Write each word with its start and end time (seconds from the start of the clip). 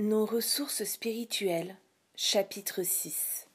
Nos 0.00 0.26
ressources 0.26 0.82
spirituelles, 0.82 1.76
chapitre 2.16 2.82
6 2.82 3.46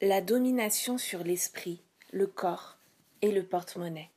La 0.00 0.22
domination 0.22 0.96
sur 0.96 1.22
l'esprit, 1.22 1.82
le 2.12 2.26
corps 2.26 2.78
et 3.20 3.30
le 3.30 3.44
porte-monnaie. 3.44 4.08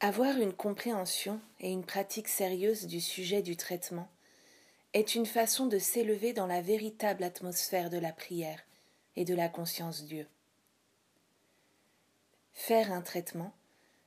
Avoir 0.00 0.38
une 0.38 0.54
compréhension 0.54 1.38
et 1.60 1.70
une 1.70 1.84
pratique 1.84 2.28
sérieuse 2.28 2.86
du 2.86 3.02
sujet 3.02 3.42
du 3.42 3.58
traitement 3.58 4.08
est 4.94 5.14
une 5.14 5.26
façon 5.26 5.66
de 5.66 5.78
s'élever 5.78 6.32
dans 6.32 6.46
la 6.46 6.62
véritable 6.62 7.24
atmosphère 7.24 7.90
de 7.90 7.98
la 7.98 8.14
prière 8.14 8.64
et 9.16 9.26
de 9.26 9.34
la 9.34 9.50
conscience 9.50 10.04
Dieu. 10.06 10.26
Faire 12.54 12.90
un 12.90 13.02
traitement 13.02 13.52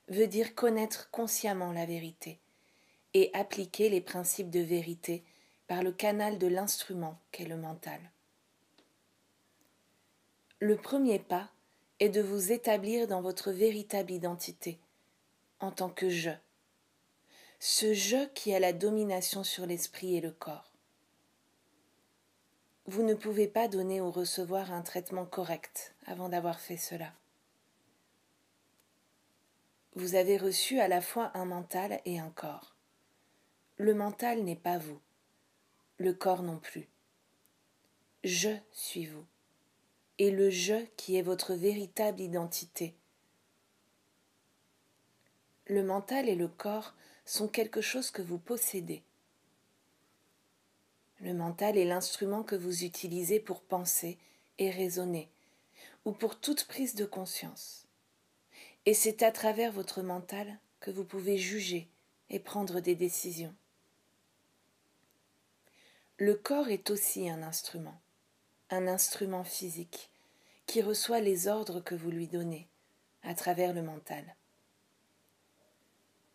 veut 0.08 0.26
dire 0.26 0.56
connaître 0.56 1.08
consciemment 1.12 1.70
la 1.70 1.86
vérité 1.86 2.40
et 3.16 3.30
appliquer 3.32 3.88
les 3.88 4.02
principes 4.02 4.50
de 4.50 4.60
vérité 4.60 5.24
par 5.68 5.82
le 5.82 5.90
canal 5.90 6.36
de 6.36 6.46
l'instrument 6.46 7.18
qu'est 7.32 7.46
le 7.46 7.56
mental. 7.56 7.98
Le 10.58 10.76
premier 10.76 11.18
pas 11.18 11.48
est 11.98 12.10
de 12.10 12.20
vous 12.20 12.52
établir 12.52 13.08
dans 13.08 13.22
votre 13.22 13.52
véritable 13.52 14.12
identité 14.12 14.78
en 15.60 15.70
tant 15.70 15.88
que 15.88 16.10
je, 16.10 16.28
ce 17.58 17.94
je 17.94 18.26
qui 18.34 18.54
a 18.54 18.60
la 18.60 18.74
domination 18.74 19.44
sur 19.44 19.64
l'esprit 19.64 20.14
et 20.14 20.20
le 20.20 20.32
corps. 20.32 20.70
Vous 22.84 23.02
ne 23.02 23.14
pouvez 23.14 23.48
pas 23.48 23.66
donner 23.66 24.02
ou 24.02 24.10
recevoir 24.10 24.72
un 24.72 24.82
traitement 24.82 25.24
correct 25.24 25.94
avant 26.04 26.28
d'avoir 26.28 26.60
fait 26.60 26.76
cela. 26.76 27.14
Vous 29.94 30.16
avez 30.16 30.36
reçu 30.36 30.80
à 30.80 30.88
la 30.88 31.00
fois 31.00 31.30
un 31.32 31.46
mental 31.46 32.02
et 32.04 32.18
un 32.18 32.28
corps. 32.28 32.75
Le 33.78 33.92
mental 33.92 34.42
n'est 34.42 34.56
pas 34.56 34.78
vous, 34.78 34.98
le 35.98 36.14
corps 36.14 36.42
non 36.42 36.58
plus. 36.58 36.88
Je 38.24 38.48
suis 38.72 39.04
vous, 39.04 39.26
et 40.16 40.30
le 40.30 40.48
je 40.48 40.86
qui 40.96 41.16
est 41.16 41.22
votre 41.22 41.52
véritable 41.52 42.22
identité. 42.22 42.94
Le 45.66 45.82
mental 45.84 46.26
et 46.30 46.36
le 46.36 46.48
corps 46.48 46.94
sont 47.26 47.48
quelque 47.48 47.82
chose 47.82 48.10
que 48.10 48.22
vous 48.22 48.38
possédez. 48.38 49.02
Le 51.20 51.34
mental 51.34 51.76
est 51.76 51.84
l'instrument 51.84 52.42
que 52.42 52.56
vous 52.56 52.82
utilisez 52.82 53.40
pour 53.40 53.60
penser 53.60 54.16
et 54.56 54.70
raisonner, 54.70 55.28
ou 56.06 56.12
pour 56.12 56.40
toute 56.40 56.64
prise 56.64 56.94
de 56.94 57.04
conscience. 57.04 57.86
Et 58.86 58.94
c'est 58.94 59.22
à 59.22 59.32
travers 59.32 59.70
votre 59.70 60.00
mental 60.00 60.58
que 60.80 60.90
vous 60.90 61.04
pouvez 61.04 61.36
juger 61.36 61.90
et 62.30 62.38
prendre 62.38 62.80
des 62.80 62.94
décisions. 62.94 63.54
Le 66.18 66.34
corps 66.34 66.68
est 66.68 66.88
aussi 66.88 67.28
un 67.28 67.42
instrument, 67.42 68.00
un 68.70 68.86
instrument 68.86 69.44
physique, 69.44 70.08
qui 70.64 70.80
reçoit 70.80 71.20
les 71.20 71.46
ordres 71.46 71.80
que 71.80 71.94
vous 71.94 72.10
lui 72.10 72.26
donnez 72.26 72.68
à 73.22 73.34
travers 73.34 73.74
le 73.74 73.82
mental. 73.82 74.24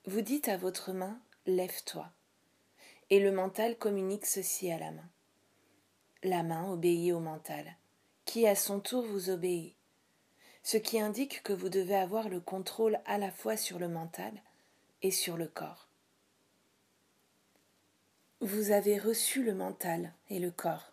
Vous 0.06 0.22
dites 0.22 0.50
à 0.50 0.58
votre 0.58 0.92
main 0.92 1.20
Lève-toi, 1.48 2.08
et 3.10 3.20
le 3.20 3.32
mental 3.32 3.76
communique 3.76 4.28
ceci 4.28 4.72
à 4.72 4.78
la 4.78 4.92
main. 4.92 5.10
La 6.22 6.44
main 6.44 6.72
obéit 6.72 7.14
au 7.14 7.20
mental, 7.20 7.76
qui 8.26 8.46
à 8.46 8.54
son 8.54 8.80
tour 8.82 9.04
vous 9.04 9.32
obéit, 9.32 9.76
ce 10.62 10.78
qui 10.78 11.00
indique 11.00 11.42
que 11.42 11.54
vous 11.54 11.70
devez 11.70 11.96
avoir 11.96 12.30
le 12.30 12.40
contrôle 12.40 13.00
à 13.06 13.18
la 13.18 13.32
fois 13.32 13.58
sur 13.58 13.80
le 13.80 13.88
mental 13.88 14.32
et 15.02 15.10
sur 15.10 15.38
le 15.38 15.48
corps. 15.48 15.88
Vous 18.44 18.72
avez 18.72 18.98
reçu 18.98 19.44
le 19.44 19.54
mental 19.54 20.14
et 20.32 20.40
le 20.40 20.50
corps, 20.50 20.92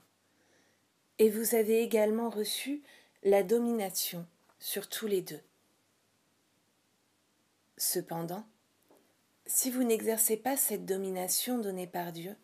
et 1.18 1.30
vous 1.30 1.54
avez 1.54 1.80
également 1.80 2.28
reçu 2.28 2.82
la 3.22 3.42
domination 3.42 4.26
sur 4.58 4.86
tous 4.90 5.06
les 5.06 5.22
deux. 5.22 5.40
Cependant, 7.78 8.44
si 9.46 9.70
vous 9.70 9.82
n'exercez 9.82 10.36
pas 10.36 10.58
cette 10.58 10.84
domination 10.84 11.56
donnée 11.56 11.86
par 11.86 12.12
Dieu, 12.12 12.36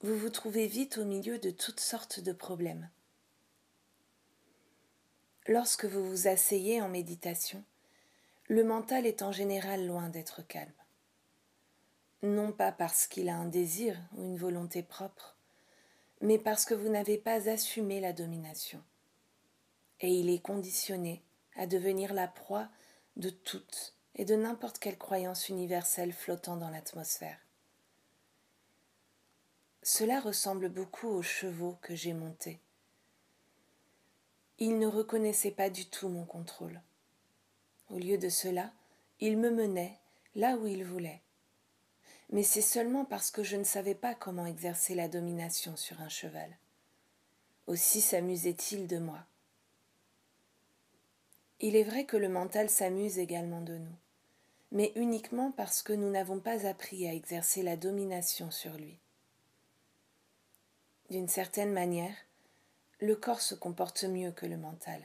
vous 0.00 0.18
vous 0.18 0.30
trouvez 0.30 0.66
vite 0.66 0.98
au 0.98 1.04
milieu 1.04 1.38
de 1.38 1.52
toutes 1.52 1.78
sortes 1.78 2.18
de 2.18 2.32
problèmes. 2.32 2.90
Lorsque 5.46 5.84
vous 5.84 6.04
vous 6.04 6.26
asseyez 6.26 6.82
en 6.82 6.88
méditation, 6.88 7.62
le 8.48 8.64
mental 8.64 9.06
est 9.06 9.22
en 9.22 9.30
général 9.30 9.86
loin 9.86 10.08
d'être 10.08 10.44
calme 10.44 10.72
non 12.34 12.52
pas 12.52 12.72
parce 12.72 13.06
qu'il 13.06 13.28
a 13.28 13.36
un 13.36 13.46
désir 13.46 13.98
ou 14.16 14.24
une 14.24 14.36
volonté 14.36 14.82
propre, 14.82 15.36
mais 16.20 16.38
parce 16.38 16.64
que 16.64 16.74
vous 16.74 16.88
n'avez 16.88 17.18
pas 17.18 17.48
assumé 17.48 18.00
la 18.00 18.12
domination. 18.12 18.82
Et 20.00 20.10
il 20.10 20.28
est 20.28 20.42
conditionné 20.42 21.22
à 21.56 21.66
devenir 21.66 22.12
la 22.12 22.28
proie 22.28 22.68
de 23.16 23.30
toute 23.30 23.94
et 24.14 24.24
de 24.24 24.34
n'importe 24.34 24.78
quelle 24.78 24.98
croyance 24.98 25.48
universelle 25.48 26.12
flottant 26.12 26.56
dans 26.56 26.70
l'atmosphère. 26.70 27.38
Cela 29.82 30.20
ressemble 30.20 30.68
beaucoup 30.68 31.08
aux 31.08 31.22
chevaux 31.22 31.78
que 31.80 31.94
j'ai 31.94 32.12
montés. 32.12 32.60
Ils 34.58 34.78
ne 34.78 34.86
reconnaissaient 34.86 35.50
pas 35.50 35.70
du 35.70 35.86
tout 35.86 36.08
mon 36.08 36.24
contrôle. 36.24 36.80
Au 37.90 37.98
lieu 37.98 38.18
de 38.18 38.28
cela, 38.28 38.72
ils 39.20 39.38
me 39.38 39.50
menaient 39.50 39.98
là 40.34 40.56
où 40.56 40.66
ils 40.66 40.84
voulaient 40.84 41.22
mais 42.30 42.42
c'est 42.42 42.60
seulement 42.60 43.04
parce 43.04 43.30
que 43.30 43.42
je 43.42 43.56
ne 43.56 43.64
savais 43.64 43.94
pas 43.94 44.14
comment 44.14 44.46
exercer 44.46 44.94
la 44.94 45.08
domination 45.08 45.76
sur 45.76 46.00
un 46.00 46.08
cheval. 46.08 46.56
Aussi 47.66 48.00
s'amusait-il 48.00 48.86
de 48.86 48.98
moi. 48.98 49.20
Il 51.60 51.76
est 51.76 51.84
vrai 51.84 52.04
que 52.04 52.16
le 52.16 52.28
mental 52.28 52.68
s'amuse 52.68 53.18
également 53.18 53.62
de 53.62 53.76
nous, 53.76 53.96
mais 54.72 54.92
uniquement 54.94 55.52
parce 55.52 55.82
que 55.82 55.92
nous 55.92 56.10
n'avons 56.10 56.38
pas 56.38 56.66
appris 56.66 57.08
à 57.08 57.14
exercer 57.14 57.62
la 57.62 57.76
domination 57.76 58.50
sur 58.50 58.72
lui. 58.72 58.98
D'une 61.10 61.28
certaine 61.28 61.72
manière, 61.72 62.14
le 62.98 63.14
corps 63.14 63.40
se 63.40 63.54
comporte 63.54 64.04
mieux 64.04 64.32
que 64.32 64.46
le 64.46 64.56
mental 64.56 65.00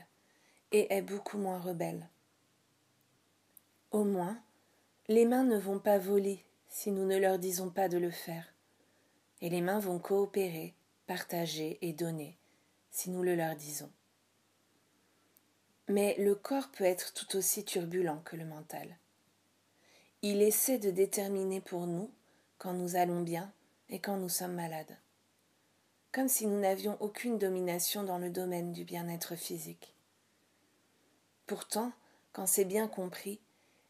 et 0.72 0.92
est 0.92 1.02
beaucoup 1.02 1.38
moins 1.38 1.60
rebelle. 1.60 2.08
Au 3.90 4.04
moins, 4.04 4.42
les 5.08 5.26
mains 5.26 5.44
ne 5.44 5.58
vont 5.58 5.78
pas 5.78 5.98
voler 5.98 6.44
si 6.72 6.90
nous 6.90 7.04
ne 7.04 7.18
leur 7.18 7.38
disons 7.38 7.68
pas 7.68 7.90
de 7.90 7.98
le 7.98 8.10
faire, 8.10 8.54
et 9.42 9.50
les 9.50 9.60
mains 9.60 9.78
vont 9.78 9.98
coopérer, 9.98 10.74
partager 11.06 11.78
et 11.82 11.92
donner 11.92 12.38
si 12.90 13.10
nous 13.10 13.22
le 13.22 13.36
leur 13.36 13.54
disons. 13.56 13.92
Mais 15.88 16.16
le 16.18 16.34
corps 16.34 16.70
peut 16.70 16.84
être 16.84 17.12
tout 17.12 17.36
aussi 17.36 17.66
turbulent 17.66 18.22
que 18.24 18.36
le 18.36 18.46
mental. 18.46 18.96
Il 20.22 20.40
essaie 20.40 20.78
de 20.78 20.90
déterminer 20.90 21.60
pour 21.60 21.86
nous 21.86 22.10
quand 22.56 22.72
nous 22.72 22.96
allons 22.96 23.20
bien 23.20 23.52
et 23.90 23.98
quand 23.98 24.16
nous 24.16 24.30
sommes 24.30 24.54
malades, 24.54 24.96
comme 26.10 26.28
si 26.28 26.46
nous 26.46 26.58
n'avions 26.58 26.96
aucune 27.00 27.36
domination 27.36 28.02
dans 28.02 28.18
le 28.18 28.30
domaine 28.30 28.72
du 28.72 28.84
bien-être 28.84 29.36
physique. 29.36 29.94
Pourtant, 31.46 31.92
quand 32.32 32.46
c'est 32.46 32.64
bien 32.64 32.88
compris, 32.88 33.40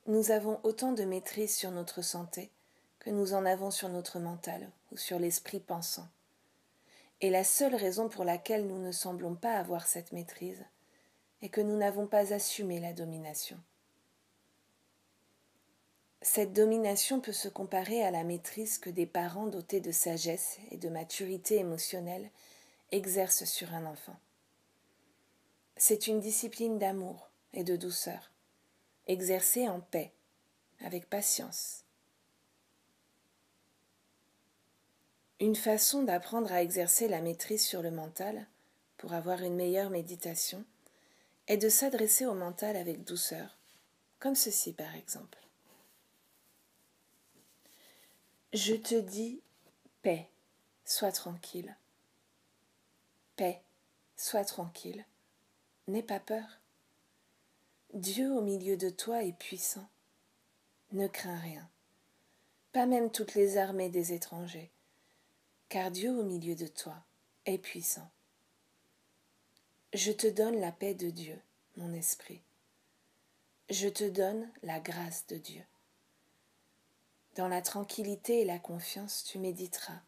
nous 0.09 0.33
avons 0.33 0.59
autant 0.65 0.91
de 0.91 1.05
maîtrise 1.05 1.55
sur 1.55 1.71
notre 1.71 2.03
santé 2.03 2.51
que 3.03 3.11
nous 3.11 3.35
en 3.35 3.45
avons 3.45 3.73
sur 3.73 3.89
notre 3.89 4.21
mental 4.21 4.71
ou 4.93 4.97
sur 4.97 5.19
l'esprit 5.19 5.59
pensant. 5.59 6.07
Et 7.21 7.31
la 7.31 7.43
seule 7.43 7.75
raison 7.75 8.09
pour 8.09 8.25
laquelle 8.25 8.67
nous 8.67 8.79
ne 8.79 8.93
semblons 8.93 9.35
pas 9.35 9.55
avoir 9.55 9.89
cette 9.89 10.13
maîtrise 10.13 10.65
est 11.43 11.49
que 11.49 11.61
nous 11.61 11.77
n'avons 11.77 12.07
pas 12.07 12.33
assumé 12.33 12.79
la 12.79 12.93
domination. 12.93 13.59
Cette 16.21 16.53
domination 16.53 17.21
peut 17.21 17.33
se 17.33 17.49
comparer 17.49 18.05
à 18.05 18.13
la 18.13 18.23
maîtrise 18.23 18.79
que 18.79 18.91
des 18.91 19.07
parents 19.07 19.49
dotés 19.49 19.81
de 19.81 19.91
sagesse 19.91 20.59
et 20.71 20.77
de 20.77 20.89
maturité 20.89 21.57
émotionnelle 21.57 22.31
exercent 22.93 23.47
sur 23.47 23.75
un 23.75 23.85
enfant. 23.85 24.17
C'est 25.77 26.07
une 26.07 26.21
discipline 26.21 26.79
d'amour 26.79 27.29
et 27.53 27.65
de 27.65 27.75
douceur, 27.75 28.31
exercée 29.09 29.69
en 29.69 29.81
paix, 29.81 30.13
avec 30.85 31.11
patience, 31.11 31.82
Une 35.43 35.57
façon 35.57 36.05
d'apprendre 36.05 36.53
à 36.53 36.63
exercer 36.63 37.09
la 37.09 37.21
maîtrise 37.21 37.67
sur 37.67 37.83
le 37.83 37.91
mental, 37.91 38.47
pour 38.97 39.13
avoir 39.13 39.43
une 39.43 39.57
meilleure 39.57 39.91
méditation, 39.91 40.65
est 41.49 41.57
de 41.57 41.69
s'adresser 41.69 42.27
au 42.27 42.35
mental 42.35 42.77
avec 42.77 43.03
douceur, 43.03 43.59
comme 44.21 44.37
ceci 44.37 44.73
par 44.73 44.95
exemple. 44.95 45.41
Je 48.53 48.75
te 48.75 48.95
dis 48.95 49.41
paix, 50.03 50.29
sois 50.85 51.11
tranquille. 51.11 51.77
Paix, 53.35 53.61
sois 54.17 54.45
tranquille. 54.45 55.05
N'aie 55.89 56.05
pas 56.05 56.21
peur. 56.21 56.61
Dieu 57.95 58.31
au 58.31 58.43
milieu 58.43 58.77
de 58.77 58.91
toi 58.91 59.25
est 59.25 59.37
puissant. 59.37 59.89
Ne 60.93 61.09
crains 61.09 61.41
rien. 61.41 61.69
pas 62.71 62.87
même 62.87 63.11
toutes 63.11 63.35
les 63.35 63.59
armées 63.59 63.91
des 63.91 64.13
étrangers, 64.13 64.71
car 65.73 65.91
Dieu 65.91 66.11
au 66.11 66.23
milieu 66.23 66.55
de 66.55 66.67
toi 66.67 67.03
est 67.47 67.57
puissant. 67.57 68.11
Je 69.95 70.13
te 70.13 70.27
donne 70.27 70.61
la 70.61 70.71
paix 70.71 70.93
de 70.93 71.09
Dieu, 71.09 71.41
mon 71.79 71.95
esprit. 71.95 72.43
Je 73.71 73.89
te 73.89 74.05
donne 74.05 74.47
la 74.63 74.81
grâce 74.81 75.27
de 75.29 75.37
Dieu. 75.37 75.63
Dans 77.37 77.49
la 77.49 77.63
tranquillité 77.63 78.43
et 78.43 78.45
la 78.45 78.59
confiance, 78.59 79.25
tu 79.25 79.39
méditeras, 79.39 80.03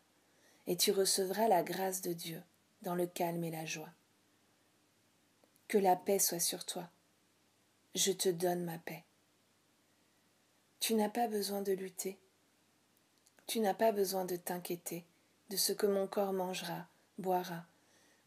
et 0.67 0.77
tu 0.77 0.93
recevras 0.93 1.49
la 1.49 1.63
grâce 1.63 2.03
de 2.03 2.13
Dieu 2.13 2.43
dans 2.83 2.95
le 2.95 3.07
calme 3.07 3.43
et 3.43 3.51
la 3.51 3.65
joie. 3.65 3.95
Que 5.67 5.79
la 5.79 5.97
paix 5.97 6.19
soit 6.19 6.41
sur 6.41 6.67
toi. 6.67 6.91
Je 7.95 8.13
te 8.13 8.29
donne 8.29 8.65
ma 8.65 8.77
paix. 8.77 9.03
Tu 10.81 10.93
n'as 10.93 11.09
pas 11.09 11.27
besoin 11.27 11.63
de 11.63 11.73
lutter. 11.73 12.19
Tu 13.47 13.61
n'as 13.61 13.73
pas 13.73 13.93
besoin 13.93 14.27
de 14.27 14.37
t'inquiéter 14.37 15.07
de 15.51 15.57
ce 15.57 15.73
que 15.73 15.87
mon 15.87 16.07
corps 16.07 16.33
mangera, 16.33 16.87
boira, 17.19 17.65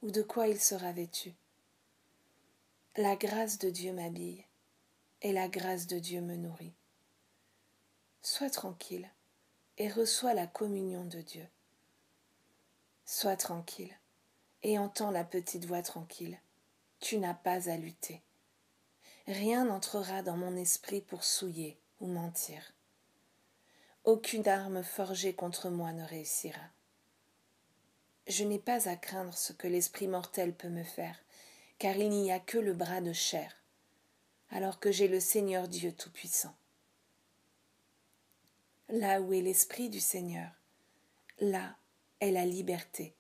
ou 0.02 0.12
de 0.12 0.22
quoi 0.22 0.48
il 0.48 0.60
sera 0.60 0.92
vêtu. 0.92 1.34
La 2.96 3.16
grâce 3.16 3.58
de 3.58 3.70
Dieu 3.70 3.94
m'habille, 3.94 4.46
et 5.22 5.34
la 5.34 5.48
grâce 5.48 5.88
de 5.88 6.00
Dieu 6.00 6.22
me 6.22 6.36
nourrit. 6.36 6.74
Sois 8.22 8.50
tranquille 8.50 9.10
et 9.78 9.90
reçois 9.90 10.34
la 10.34 10.48
communion 10.48 11.06
de 11.06 11.22
Dieu. 11.22 11.48
Sois 13.06 13.38
tranquille 13.38 13.96
et 14.64 14.78
entends 14.78 15.12
la 15.12 15.24
petite 15.24 15.66
voix 15.66 15.82
tranquille. 15.82 16.40
Tu 17.00 17.20
n'as 17.20 17.34
pas 17.34 17.70
à 17.70 17.78
lutter. 17.78 18.22
Rien 19.28 19.66
n'entrera 19.66 20.24
dans 20.24 20.38
mon 20.38 20.56
esprit 20.56 21.02
pour 21.02 21.24
souiller 21.24 21.80
ou 22.00 22.08
mentir. 22.08 22.74
Aucune 24.04 24.48
arme 24.48 24.84
forgée 24.84 25.34
contre 25.34 25.70
moi 25.70 25.92
ne 25.92 26.04
réussira. 26.04 26.62
Je 28.28 28.44
n'ai 28.44 28.60
pas 28.60 28.90
à 28.90 28.98
craindre 28.98 29.34
ce 29.34 29.54
que 29.54 29.68
l'esprit 29.68 30.08
mortel 30.08 30.54
peut 30.54 30.68
me 30.68 30.84
faire, 30.84 31.18
car 31.80 31.96
il 31.96 32.10
n'y 32.10 32.30
a 32.32 32.40
que 32.42 32.58
le 32.58 32.74
bras 32.74 33.00
de 33.00 33.14
chair, 33.14 33.56
alors 34.50 34.80
que 34.80 34.92
j'ai 34.92 35.08
le 35.08 35.22
Seigneur 35.22 35.70
Dieu 35.70 35.94
Tout-Puissant. 35.94 36.54
Là 38.90 39.22
où 39.22 39.32
est 39.32 39.42
l'Esprit 39.42 39.90
du 39.90 40.02
Seigneur, 40.02 40.50
là 41.40 41.78
est 42.20 42.32
la 42.32 42.46
liberté, 42.46 43.16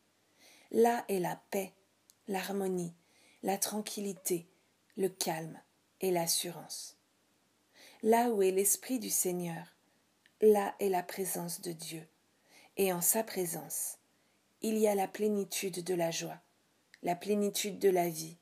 là 0.71 1.05
est 1.07 1.19
la 1.19 1.41
paix, 1.51 1.73
l'harmonie, 2.27 2.93
la 3.43 3.57
tranquillité, 3.57 4.45
le 4.97 5.07
calme 5.07 5.57
et 6.01 6.11
l'assurance. 6.11 6.97
Là 8.03 8.29
où 8.29 8.41
est 8.41 8.51
l'Esprit 8.51 8.99
du 8.99 9.09
Seigneur, 9.09 9.73
là 10.41 10.75
est 10.79 10.89
la 10.89 11.03
présence 11.03 11.61
de 11.61 11.71
Dieu, 11.71 12.05
et 12.75 12.91
en 12.91 13.01
sa 13.01 13.23
présence, 13.23 13.97
il 14.61 14.77
y 14.77 14.87
a 14.87 14.95
la 14.95 15.07
plénitude 15.07 15.83
de 15.83 15.93
la 15.93 16.11
joie, 16.11 16.39
la 17.03 17.15
plénitude 17.15 17.79
de 17.79 17.89
la 17.89 18.09
vie 18.09 18.37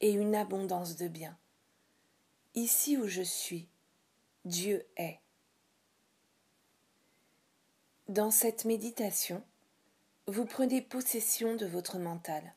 et 0.00 0.10
une 0.10 0.34
abondance 0.34 0.96
de 0.96 1.08
biens. 1.08 1.36
Ici 2.54 2.96
où 2.96 3.06
je 3.06 3.22
suis, 3.22 3.68
Dieu 4.44 4.86
est. 4.96 5.20
Dans 8.08 8.30
cette 8.30 8.64
méditation, 8.64 9.42
vous 10.26 10.44
prenez 10.44 10.82
possession 10.82 11.54
de 11.54 11.66
votre 11.66 11.98
mental 11.98 12.54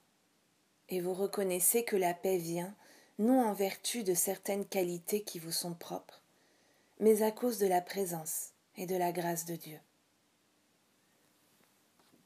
et 0.90 1.00
vous 1.00 1.14
reconnaissez 1.14 1.84
que 1.84 1.96
la 1.96 2.14
paix 2.14 2.38
vient 2.38 2.76
non 3.20 3.46
en 3.46 3.54
vertu 3.54 4.04
de 4.04 4.14
certaines 4.14 4.66
qualités 4.66 5.24
qui 5.24 5.40
vous 5.40 5.52
sont 5.52 5.76
propres, 5.76 6.24
mais 7.00 7.22
à 7.22 7.32
cause 7.32 7.60
de 7.60 7.68
la 7.68 7.82
présence 7.82 8.50
et 8.76 8.86
de 8.86 8.96
la 8.96 9.12
grâce 9.12 9.46
de 9.46 9.56
Dieu. 9.56 9.80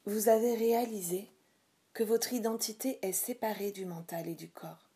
Vous 0.09 0.29
avez 0.29 0.55
réalisé 0.55 1.27
que 1.91 2.01
votre 2.01 2.31
identité 2.31 2.97
est 3.01 3.11
séparée 3.11 3.73
du 3.73 3.85
mental 3.85 4.29
et 4.29 4.35
du 4.35 4.49
corps, 4.49 4.89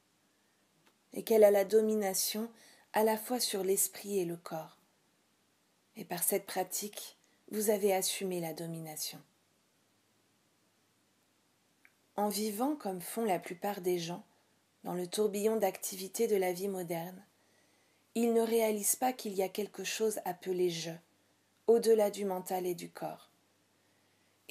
et 1.11 1.21
qu'elle 1.25 1.43
a 1.43 1.51
la 1.51 1.65
domination 1.65 2.49
à 2.93 3.03
la 3.03 3.17
fois 3.17 3.41
sur 3.41 3.61
l'esprit 3.61 4.19
et 4.19 4.23
le 4.23 4.37
corps. 4.37 4.77
Et 5.97 6.05
par 6.05 6.23
cette 6.23 6.45
pratique, 6.45 7.17
vous 7.51 7.71
avez 7.71 7.93
assumé 7.93 8.39
la 8.39 8.53
domination. 8.53 9.19
En 12.15 12.29
vivant 12.29 12.77
comme 12.77 13.01
font 13.01 13.25
la 13.25 13.37
plupart 13.37 13.81
des 13.81 13.99
gens, 13.99 14.23
dans 14.85 14.93
le 14.93 15.07
tourbillon 15.07 15.57
d'activité 15.57 16.27
de 16.27 16.37
la 16.37 16.53
vie 16.53 16.69
moderne, 16.69 17.21
ils 18.15 18.31
ne 18.31 18.39
réalisent 18.39 18.95
pas 18.95 19.11
qu'il 19.11 19.33
y 19.33 19.43
a 19.43 19.49
quelque 19.49 19.83
chose 19.83 20.21
appelé 20.23 20.69
je, 20.69 20.91
au-delà 21.67 22.11
du 22.11 22.23
mental 22.23 22.65
et 22.65 22.75
du 22.75 22.89
corps. 22.89 23.30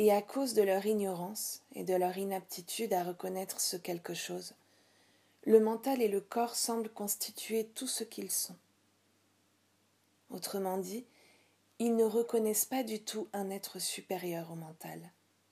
Et 0.03 0.11
à 0.13 0.23
cause 0.23 0.55
de 0.55 0.63
leur 0.63 0.87
ignorance 0.87 1.61
et 1.75 1.85
de 1.85 1.93
leur 1.95 2.17
inaptitude 2.17 2.95
à 2.95 3.05
reconnaître 3.05 3.61
ce 3.61 3.77
quelque 3.77 4.15
chose, 4.15 4.55
le 5.45 5.61
mental 5.61 6.01
et 6.01 6.09
le 6.09 6.23
corps 6.23 6.55
semblent 6.55 6.89
constituer 6.89 7.67
tout 7.67 7.87
ce 7.87 8.03
qu'ils 8.03 8.31
sont. 8.31 8.57
Autrement 10.31 10.79
dit, 10.79 11.05
ils 11.79 11.95
ne 11.95 12.05
reconnaissent 12.05 12.65
pas 12.65 12.83
du 12.83 13.03
tout 13.03 13.29
un 13.35 13.51
être 13.51 13.79
supérieur 13.79 14.51
au 14.51 14.55
mental, 14.55 14.99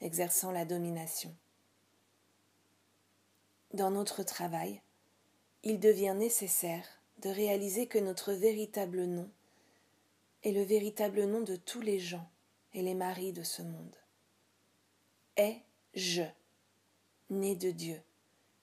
exerçant 0.01 0.51
la 0.51 0.65
domination. 0.65 1.35
Dans 3.75 3.91
notre 3.91 4.23
travail, 4.23 4.81
il 5.63 5.79
devient 5.79 6.15
nécessaire 6.17 6.87
de 7.19 7.29
réaliser 7.29 7.87
que 7.87 7.99
notre 7.99 8.33
véritable 8.33 9.05
nom 9.05 9.29
est 10.43 10.53
le 10.53 10.63
véritable 10.63 11.25
nom 11.25 11.43
de 11.43 11.57
tous 11.57 11.83
les 11.83 11.99
gens 11.99 12.31
et 12.73 12.81
les 12.81 12.95
maris 12.95 13.35
de 13.35 13.43
ce 13.43 13.61
monde. 13.61 13.95
Est 15.39 15.63
je, 15.95 16.25
né 17.31 17.55
de 17.55 17.71
Dieu, 17.71 18.03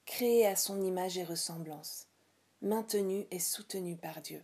créé 0.05 0.45
à 0.45 0.57
son 0.57 0.81
image 0.81 1.17
et 1.17 1.23
ressemblance, 1.23 2.07
maintenu 2.61 3.25
et 3.31 3.39
soutenu 3.39 3.95
par 3.95 4.21
Dieu. 4.21 4.43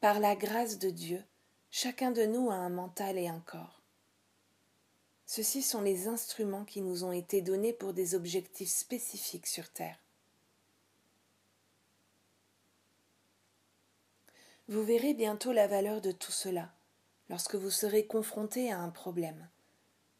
Par 0.00 0.18
la 0.18 0.34
grâce 0.34 0.80
de 0.80 0.90
Dieu, 0.90 1.22
chacun 1.70 2.10
de 2.10 2.24
nous 2.24 2.50
a 2.50 2.54
un 2.54 2.70
mental 2.70 3.18
et 3.18 3.28
un 3.28 3.38
corps. 3.38 3.82
Ceux-ci 5.26 5.62
sont 5.62 5.80
les 5.80 6.08
instruments 6.08 6.64
qui 6.64 6.80
nous 6.80 7.04
ont 7.04 7.12
été 7.12 7.40
donnés 7.40 7.72
pour 7.72 7.92
des 7.92 8.16
objectifs 8.16 8.68
spécifiques 8.68 9.46
sur 9.46 9.70
Terre. 9.70 9.98
Vous 14.66 14.82
verrez 14.82 15.14
bientôt 15.14 15.52
la 15.52 15.68
valeur 15.68 16.00
de 16.00 16.10
tout 16.10 16.32
cela 16.32 16.72
lorsque 17.28 17.54
vous 17.54 17.70
serez 17.70 18.06
confronté 18.06 18.72
à 18.72 18.80
un 18.80 18.90
problème, 18.90 19.48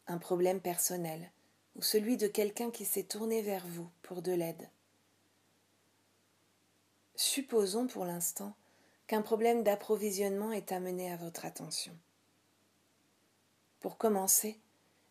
un 0.07 0.17
problème 0.17 0.59
personnel, 0.59 1.31
ou 1.75 1.81
celui 1.81 2.17
de 2.17 2.27
quelqu'un 2.27 2.71
qui 2.71 2.85
s'est 2.85 3.03
tourné 3.03 3.41
vers 3.41 3.65
vous 3.67 3.89
pour 4.01 4.21
de 4.21 4.31
l'aide. 4.31 4.69
Supposons 7.15 7.87
pour 7.87 8.05
l'instant 8.05 8.55
qu'un 9.07 9.21
problème 9.21 9.63
d'approvisionnement 9.63 10.51
est 10.51 10.71
amené 10.71 11.11
à 11.11 11.17
votre 11.17 11.45
attention. 11.45 11.95
Pour 13.79 13.97
commencer, 13.97 14.59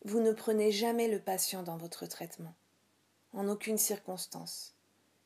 vous 0.05 0.19
ne 0.19 0.31
prenez 0.31 0.71
jamais 0.71 1.07
le 1.07 1.19
patient 1.19 1.63
dans 1.63 1.77
votre 1.77 2.05
traitement, 2.05 2.53
en 3.33 3.47
aucune 3.47 3.77
circonstance. 3.77 4.73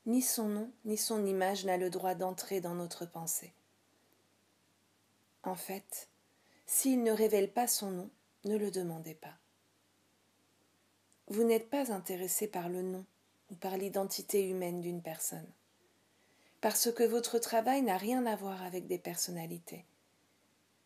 Ni 0.06 0.22
son 0.22 0.48
nom, 0.48 0.72
ni 0.86 0.98
son 0.98 1.26
image 1.26 1.66
n'a 1.66 1.78
le 1.78 1.90
droit 1.90 2.16
d'entrer 2.16 2.62
dans 2.62 2.76
notre 2.76 3.06
pensée. 3.06 3.54
En 5.44 5.56
fait, 5.56 6.10
s'il 6.66 7.04
ne 7.04 7.12
révèle 7.12 7.52
pas 7.52 7.68
son 7.68 7.92
nom, 7.92 8.10
ne 8.46 8.58
le 8.58 8.72
demandez 8.72 9.16
pas. 9.16 9.38
Vous 11.28 11.44
n'êtes 11.44 11.70
pas 11.70 11.92
intéressé 11.92 12.48
par 12.48 12.70
le 12.70 12.82
nom 12.82 13.06
ou 13.52 13.56
par 13.56 13.78
l'identité 13.78 14.48
humaine 14.48 14.82
d'une 14.82 15.02
personne 15.02 15.48
parce 16.62 16.92
que 16.92 17.04
votre 17.04 17.40
travail 17.40 17.82
n'a 17.82 17.98
rien 17.98 18.26
à 18.26 18.36
voir 18.36 18.64
avec 18.64 18.88
des 18.88 18.98
personnalités, 18.98 19.86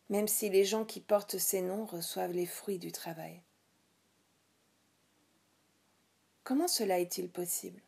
même 0.09 0.27
si 0.27 0.49
les 0.49 0.65
gens 0.65 0.85
qui 0.85 0.99
portent 0.99 1.37
ces 1.37 1.61
noms 1.61 1.85
reçoivent 1.85 2.33
les 2.33 2.45
fruits 2.45 2.79
du 2.79 2.91
travail. 2.91 3.41
Comment 6.43 6.67
cela 6.67 6.99
est-il 6.99 7.29
possible? 7.29 7.81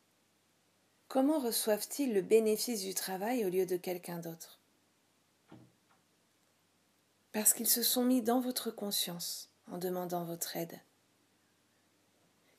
Comment 1.08 1.40
reçoivent-ils 1.40 2.14
le 2.14 2.22
bénéfice 2.22 2.82
du 2.82 2.94
travail 2.94 3.46
au 3.46 3.50
lieu 3.50 3.66
de 3.66 3.78
quelqu'un 3.78 4.20
d'autre? 4.20 4.60
Parce 7.32 7.54
qu'ils 7.54 7.68
se 7.68 7.84
sont 7.84 8.04
mis 8.04 8.22
dans 8.22 8.40
votre 8.40 8.72
conscience 8.72 9.50
en 9.72 9.78
demandant 9.78 10.24
votre 10.24 10.56
aide. 10.56 10.80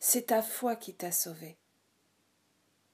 C'est 0.07 0.27
ta 0.27 0.43
foi 0.43 0.77
qui 0.77 0.93
t'a 0.93 1.11
sauvé. 1.11 1.57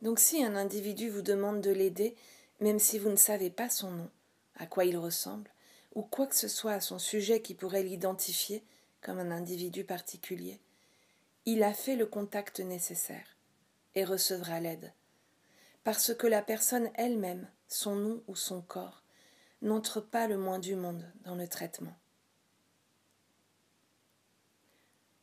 Donc 0.00 0.21
si 0.21 0.45
un 0.45 0.55
individu 0.55 1.11
vous 1.11 1.23
demande 1.23 1.61
de 1.61 1.73
l'aider, 1.73 2.14
même 2.61 2.79
si 2.79 3.00
vous 3.00 3.09
ne 3.09 3.17
savez 3.17 3.50
pas 3.50 3.69
son 3.69 3.90
nom, 3.90 4.11
à 4.55 4.67
quoi 4.67 4.85
il 4.85 4.97
ressemble, 4.97 5.50
ou 5.97 6.02
quoi 6.02 6.29
que 6.29 6.37
ce 6.37 6.47
soit 6.47 6.75
à 6.75 6.81
son 6.81 7.00
sujet 7.00 7.43
qui 7.43 7.55
pourrait 7.55 7.83
l'identifier 7.83 8.62
comme 9.02 9.19
un 9.19 9.33
individu 9.33 9.83
particulier, 9.83 10.61
il 11.47 11.64
a 11.64 11.75
fait 11.75 11.97
le 11.97 12.07
contact 12.07 12.61
nécessaire 12.61 13.37
et 13.97 14.05
recevra 14.05 14.61
l'aide, 14.61 14.93
parce 15.83 16.14
que 16.14 16.29
la 16.29 16.43
personne 16.43 16.90
elle-même, 16.95 17.50
son 17.67 17.97
nom 17.97 18.23
ou 18.29 18.37
son 18.37 18.62
corps, 18.62 19.02
n'entre 19.62 20.00
pas 20.00 20.29
le 20.29 20.38
moins 20.38 20.61
du 20.61 20.76
monde 20.76 21.11
dans 21.25 21.35
le 21.35 21.49
traitement. 21.49 21.97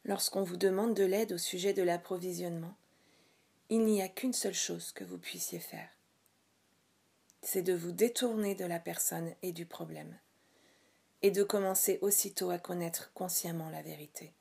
Lorsqu'on 0.07 0.43
vous 0.43 0.57
demande 0.57 0.93
de 0.93 1.03
l'aide 1.03 1.33
au 1.33 1.37
sujet 1.37 1.73
de 1.73 1.83
l'approvisionnement, 1.83 2.75
il 3.69 3.83
n'y 3.83 4.01
a 4.01 4.07
qu'une 4.07 4.33
seule 4.33 4.53
chose 4.53 4.93
que 4.93 5.03
vous 5.03 5.17
puissiez 5.17 5.59
faire. 5.59 5.89
C'est 7.41 7.61
de 7.61 7.73
vous 7.73 7.91
détourner 7.91 8.55
de 8.55 8.65
la 8.65 8.79
personne 8.79 9.33
et 9.43 9.51
du 9.51 9.65
problème, 9.65 10.17
et 11.21 11.31
de 11.31 11.43
commencer 11.43 11.99
aussitôt 12.01 12.49
à 12.49 12.57
connaître 12.57 13.11
consciemment 13.13 13.69
la 13.69 13.81
vérité. 13.81 14.33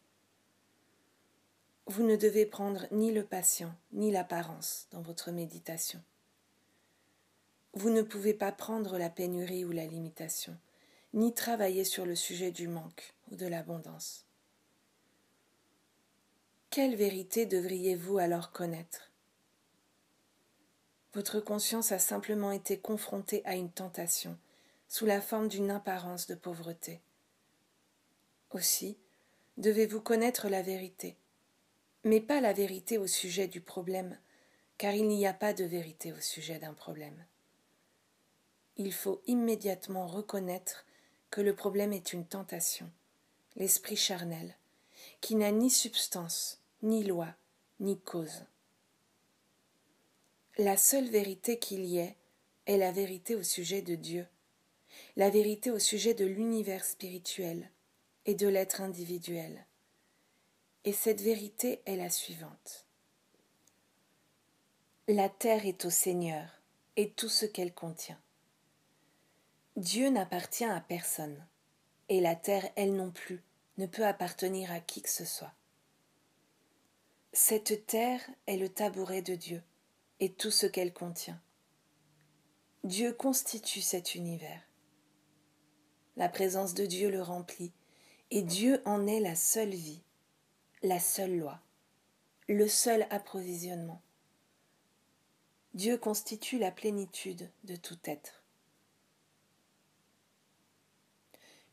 Vous 1.87 2.05
ne 2.05 2.17
devez 2.17 2.47
prendre 2.47 2.87
ni 2.91 3.13
le 3.13 3.25
patient 3.25 3.75
ni 3.93 4.11
l'apparence 4.11 4.87
dans 4.93 5.03
votre 5.03 5.31
méditation. 5.31 6.03
Vous 7.75 7.91
ne 7.91 8.03
pouvez 8.03 8.35
pas 8.35 8.53
prendre 8.53 8.99
la 8.99 9.11
pénurie 9.11 9.65
ou 9.65 9.71
la 9.71 9.87
limitation, 9.87 10.57
ni 11.13 11.35
travailler 11.35 11.85
sur 11.85 12.07
le 12.07 12.15
sujet 12.15 12.51
du 12.51 12.69
manque 12.69 13.15
ou 13.31 13.37
de 13.37 13.47
l'abondance. 13.47 14.26
Quelle 16.77 16.95
vérité 16.95 17.47
devriez-vous 17.47 18.19
alors 18.19 18.53
connaître? 18.53 19.11
Votre 21.15 21.41
conscience 21.41 21.91
a 21.91 21.99
simplement 21.99 22.53
été 22.53 22.79
confrontée 22.79 23.41
à 23.47 23.55
une 23.55 23.71
tentation 23.71 24.37
sous 24.87 25.07
la 25.07 25.23
forme 25.23 25.49
d'une 25.49 25.71
apparence 25.71 26.27
de 26.27 26.35
pauvreté. 26.35 27.01
Aussi, 28.51 28.99
devez-vous 29.57 30.03
connaître 30.03 30.51
la 30.51 30.61
vérité 30.61 31.17
mais 32.05 32.21
pas 32.21 32.43
la 32.43 32.53
vérité 32.53 32.99
au 32.99 33.07
sujet 33.07 33.49
du 33.49 33.63
problème, 33.63 34.19
car 34.77 34.93
il 34.93 35.09
n'y 35.09 35.27
a 35.27 35.33
pas 35.33 35.55
de 35.55 35.65
vérité 35.65 36.13
au 36.13 36.21
sujet 36.21 36.59
d'un 36.59 36.75
problème. 36.75 37.25
Il 38.77 38.93
faut 38.93 39.23
immédiatement 39.27 40.07
reconnaître 40.07 40.85
que 41.31 41.41
le 41.41 41.55
problème 41.55 41.95
est 41.95 42.13
une 42.13 42.27
tentation, 42.27 42.91
l'esprit 43.57 43.97
charnel, 43.97 44.55
qui 45.23 45.37
n'a 45.37 45.51
ni 45.53 45.71
substance, 45.71 46.61
ni 46.83 47.05
loi, 47.05 47.29
ni 47.81 47.99
cause. 48.01 48.45
La 50.59 50.77
seule 50.77 51.09
vérité 51.09 51.59
qu'il 51.59 51.85
y 51.85 51.99
ait 51.99 52.17
est 52.67 52.79
la 52.79 52.93
vérité 52.93 53.35
au 53.35 53.43
sujet 53.43 53.83
de 53.83 53.95
Dieu, 53.95 54.27
la 55.17 55.31
vérité 55.31 55.71
au 55.71 55.79
sujet 55.79 56.15
de 56.15 56.25
l'univers 56.25 56.85
spirituel 56.85 57.71
et 58.25 58.35
de 58.35 58.49
l'être 58.49 58.81
individuel. 58.81 59.67
Et 60.85 60.93
cette 60.93 61.21
vérité 61.21 61.83
est 61.87 61.97
la 61.97 62.11
suivante. 62.11 62.87
La 65.09 65.29
terre 65.29 65.67
est 65.67 65.85
au 65.85 65.91
Seigneur 65.91 66.61
et 66.97 67.11
tout 67.11 67.29
ce 67.29 67.47
qu'elle 67.47 67.73
contient. 67.75 68.21
Dieu 69.77 70.09
n'appartient 70.09 70.65
à 70.65 70.81
personne, 70.81 71.45
et 72.09 72.21
la 72.21 72.35
terre, 72.35 72.67
elle 72.77 72.97
non 72.97 73.11
plus, 73.11 73.43
ne 73.79 73.87
peut 73.87 74.07
appartenir 74.07 74.73
à 74.73 74.81
qui 74.81 75.03
que 75.03 75.11
ce 75.11 75.25
soit. 75.25 75.53
Cette 77.39 77.85
terre 77.87 78.23
est 78.47 78.57
le 78.57 78.71
tabouret 78.71 79.21
de 79.21 79.35
Dieu 79.35 79.63
et 80.21 80.33
tout 80.33 80.51
ce 80.51 80.65
qu'elle 80.65 80.95
contient. 80.95 81.39
Dieu 82.83 83.13
constitue 83.13 83.83
cet 83.83 84.15
univers. 84.15 84.63
La 86.17 86.31
présence 86.31 86.73
de 86.73 86.87
Dieu 86.87 87.11
le 87.11 87.21
remplit, 87.21 87.73
et 88.31 88.41
Dieu 88.41 88.81
en 88.87 89.07
est 89.07 89.21
la 89.21 89.35
seule 89.35 89.75
vie 89.75 90.01
la 90.83 90.99
seule 90.99 91.37
loi, 91.37 91.61
le 92.49 92.69
seul 92.69 93.07
approvisionnement. 93.11 94.01
Dieu 95.75 95.99
constitue 95.99 96.59
la 96.59 96.71
plénitude 96.71 97.51
de 97.65 97.77
tout 97.77 97.99
être. 98.05 98.45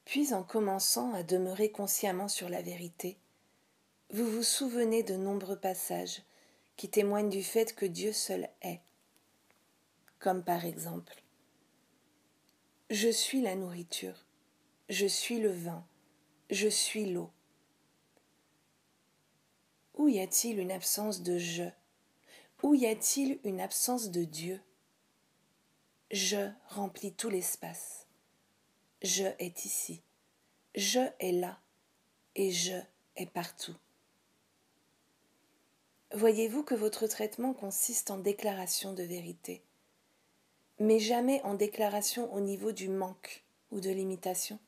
Puis 0.04 0.34
en 0.34 0.44
commençant 0.44 1.14
à 1.14 1.24
demeurer 1.24 1.72
consciemment 1.72 2.28
sur 2.28 2.50
la 2.50 2.62
vérité, 2.62 3.18
vous 4.14 4.30
vous 4.30 4.44
souvenez 4.44 5.02
de 5.02 5.16
nombreux 5.16 5.56
passages 5.56 6.22
qui 6.78 6.88
témoignent 6.88 7.32
du 7.32 7.42
fait 7.42 7.74
que 7.74 7.88
Dieu 7.88 8.14
seul 8.14 8.48
est, 8.62 8.80
comme 10.20 10.44
par 10.44 10.66
exemple 10.66 11.24
Je 12.92 13.10
suis 13.10 13.42
la 13.42 13.56
nourriture, 13.56 14.28
je 14.88 15.08
suis 15.08 15.40
le 15.40 15.52
vin, 15.52 15.84
je 16.52 16.68
suis 16.68 17.12
l'eau. 17.12 17.32
Où 19.96 20.08
y 20.08 20.20
a-t-il 20.20 20.60
une 20.60 20.72
absence 20.72 21.24
de 21.24 21.40
je 21.40 21.64
Où 22.62 22.76
y 22.76 22.86
a-t-il 22.86 23.40
une 23.44 23.62
absence 23.62 24.12
de 24.12 24.26
Dieu 24.26 24.62
Je 26.12 26.52
remplit 26.68 27.14
tout 27.14 27.30
l'espace. 27.30 28.06
Je 29.02 29.26
est 29.40 29.66
ici. 29.66 30.04
Je 30.76 31.00
est 31.20 31.32
là. 31.32 31.60
Et 32.36 32.52
je 32.52 32.78
est 33.16 33.32
partout. 33.32 33.76
Voyez-vous 36.14 36.64
que 36.64 36.76
votre 36.76 37.08
traitement 37.08 37.54
consiste 37.54 38.12
en 38.12 38.18
déclaration 38.18 38.94
de 38.94 39.04
vérité, 39.04 39.64
mais 40.80 41.00
jamais 41.00 41.42
en 41.44 41.56
déclaration 41.56 42.32
au 42.34 42.40
niveau 42.40 42.72
du 42.72 42.88
manque 42.88 43.44
ou 43.72 43.80
de 43.80 43.90
l'imitation 43.90 44.60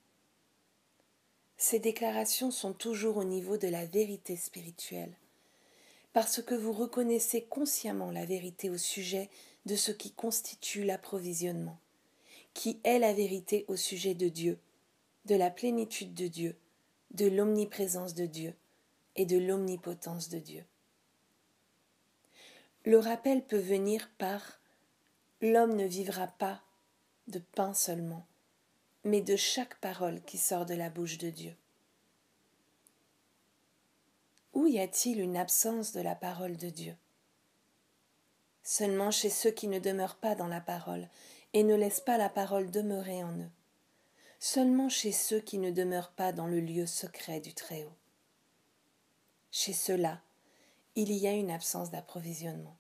ces 1.58 1.80
déclarations 1.80 2.52
sont 2.52 2.74
toujours 2.74 3.18
au 3.18 3.24
niveau 3.24 3.58
de 3.58 3.68
la 3.68 3.86
vérité 3.86 4.36
spirituelle, 4.36 5.16
parce 6.12 6.42
que 6.42 6.54
vous 6.54 6.74
reconnaissez 6.74 7.44
consciemment 7.44 8.12
la 8.12 8.26
vérité 8.26 8.70
au 8.70 8.78
sujet 8.78 9.30
de 9.66 9.76
ce 9.76 9.92
qui 9.92 10.12
constitue 10.12 10.84
l'approvisionnement, 10.84 11.80
qui 12.54 12.80
est 12.84 13.00
la 13.00 13.14
vérité 13.14 13.66
au 13.68 13.78
sujet 13.78 14.16
de 14.16 14.28
Dieu, 14.28 14.60
de 15.26 15.36
la 15.36 15.50
plénitude 15.50 16.14
de 16.14 16.28
Dieu, 16.28 16.56
de 17.12 17.28
l'omniprésence 17.28 18.14
de 18.14 18.26
Dieu 18.26 18.54
et 19.16 19.26
de 19.26 19.38
l'omnipotence 19.38 20.30
de 20.30 20.40
Dieu. 20.40 20.66
Le 22.86 23.00
rappel 23.00 23.44
peut 23.44 23.58
venir 23.58 24.10
par 24.20 24.60
L'homme 25.42 25.76
ne 25.76 25.86
vivra 25.86 26.28
pas 26.28 26.62
de 27.28 27.40
pain 27.40 27.74
seulement, 27.74 28.28
mais 29.04 29.22
de 29.22 29.36
chaque 29.36 29.80
parole 29.80 30.22
qui 30.22 30.38
sort 30.38 30.68
de 30.68 30.76
la 30.76 30.92
bouche 30.92 31.18
de 31.18 31.32
Dieu. 31.32 31.56
Où 34.54 34.68
y 34.68 34.80
a-t-il 34.80 35.20
une 35.20 35.36
absence 35.36 35.94
de 35.94 36.02
la 36.02 36.14
parole 36.14 36.58
de 36.58 36.70
Dieu? 36.70 36.96
Seulement 38.62 39.10
chez 39.10 39.32
ceux 39.32 39.52
qui 39.52 39.68
ne 39.68 39.80
demeurent 39.80 40.18
pas 40.18 40.36
dans 40.36 40.48
la 40.48 40.62
parole 40.62 41.10
et 41.54 41.64
ne 41.64 41.76
laissent 41.76 42.02
pas 42.02 42.18
la 42.18 42.30
parole 42.30 42.70
demeurer 42.70 43.24
en 43.24 43.36
eux. 43.38 43.52
Seulement 44.40 44.90
chez 44.90 45.12
ceux 45.12 45.40
qui 45.40 45.58
ne 45.58 45.72
demeurent 45.72 46.12
pas 46.12 46.32
dans 46.32 46.48
le 46.48 46.60
lieu 46.60 46.86
secret 46.86 47.40
du 47.40 47.54
Très-Haut. 47.56 47.98
Chez 49.52 49.74
ceux-là, 49.74 50.22
il 50.96 51.12
y 51.12 51.28
a 51.28 51.34
une 51.34 51.52
absence 51.52 51.92
d'approvisionnement, 51.92 52.78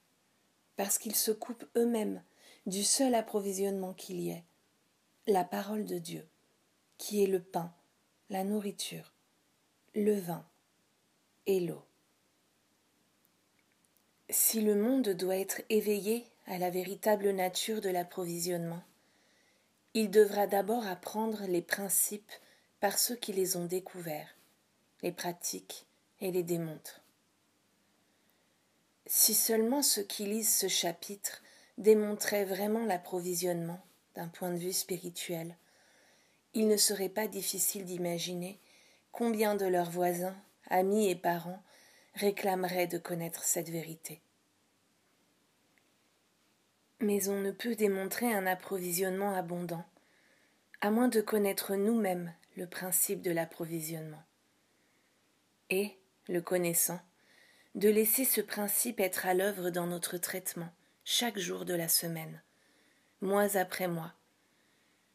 parce 0.75 0.98
qu'ils 0.98 1.15
se 1.15 1.31
coupent 1.31 1.65
eux-mêmes 1.75 2.24
du 2.65 2.84
seul 2.84 3.13
approvisionnement 3.13 3.93
qu'il 3.93 4.19
y 4.22 4.29
ait, 4.29 4.43
la 5.27 5.43
parole 5.43 5.86
de 5.86 5.98
Dieu, 5.98 6.27
qui 6.98 7.24
est 7.24 7.27
le 7.27 7.41
pain, 7.41 7.74
la 8.29 8.43
nourriture, 8.43 9.13
le 9.93 10.17
vin 10.19 10.45
et 11.45 11.60
l'eau. 11.60 11.84
Si 14.29 14.62
le 14.62 14.75
monde 14.75 15.10
doit 15.10 15.38
être 15.38 15.62
éveillé 15.69 16.25
à 16.48 16.57
la 16.57 16.69
véritable 16.69 17.31
nature 17.31 17.81
de 17.81 17.89
l'approvisionnement, 17.89 18.81
il 19.93 20.10
devra 20.10 20.48
d'abord 20.48 20.86
apprendre 20.88 21.45
les 21.48 21.62
principes 21.62 22.31
par 22.79 22.98
ceux 22.98 23.15
qui 23.15 23.34
les 23.34 23.55
ont 23.55 23.65
découverts, 23.65 24.36
les 25.03 25.12
pratiquent 25.12 25.86
et 26.19 26.31
les 26.31 26.43
démontrent. 26.43 27.04
Si 29.07 29.33
seulement 29.33 29.83
ceux 29.83 30.03
qui 30.03 30.25
lisent 30.25 30.55
ce 30.55 30.67
chapitre 30.67 31.43
démontraient 31.77 32.45
vraiment 32.45 32.85
l'approvisionnement, 32.85 33.79
d'un 34.15 34.27
point 34.27 34.51
de 34.51 34.57
vue 34.57 34.74
spirituel, 34.74 35.55
il 36.53 36.67
ne 36.67 36.77
serait 36.77 37.09
pas 37.09 37.27
difficile 37.27 37.85
d'imaginer 37.85 38.59
combien 39.12 39.55
de 39.55 39.65
leurs 39.65 39.91
voisins, 39.91 40.35
amis 40.69 41.09
et 41.09 41.15
parents 41.15 41.62
réclameraient 42.15 42.88
de 42.88 42.97
connaître 42.97 43.43
cette 43.43 43.69
vérité. 43.69 44.21
Mais 47.01 47.27
on 47.27 47.39
ne 47.41 47.51
peut 47.51 47.75
démontrer 47.75 48.33
un 48.33 48.47
approvisionnement 48.47 49.33
abondant, 49.33 49.83
à 50.81 50.91
moins 50.91 51.09
de 51.09 51.21
connaître 51.21 51.75
nous-mêmes 51.75 52.33
le 52.55 52.67
principe 52.67 53.21
de 53.21 53.31
l'approvisionnement. 53.31 54.24
Et, 55.69 55.97
le 56.29 56.41
connaissant, 56.41 57.00
de 57.75 57.89
laisser 57.89 58.24
ce 58.24 58.39
principe 58.39 59.01
être 59.01 59.25
à 59.25 59.34
l'œuvre 59.34 59.70
dans 59.70 59.86
notre 59.86 60.17
traitement 60.17 60.70
chaque 61.03 61.38
jour 61.38 61.65
de 61.65 61.74
la 61.74 61.89
semaine, 61.89 62.41
mois 63.20 63.58
après 63.58 63.89
mois, 63.89 64.13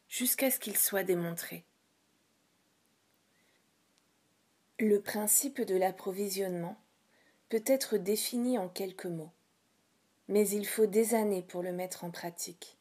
jusqu'à 0.07 0.51
ce 0.51 0.59
qu'il 0.59 0.77
soit 0.77 1.03
démontré. 1.03 1.65
Le 4.77 5.01
principe 5.01 5.61
de 5.61 5.75
l'approvisionnement 5.75 6.79
peut 7.49 7.63
être 7.65 7.97
défini 7.97 8.59
en 8.59 8.69
quelques 8.69 9.07
mots, 9.07 9.33
mais 10.27 10.47
il 10.47 10.67
faut 10.67 10.85
des 10.85 11.15
années 11.15 11.41
pour 11.41 11.63
le 11.63 11.71
mettre 11.71 12.03
en 12.03 12.11
pratique, 12.11 12.77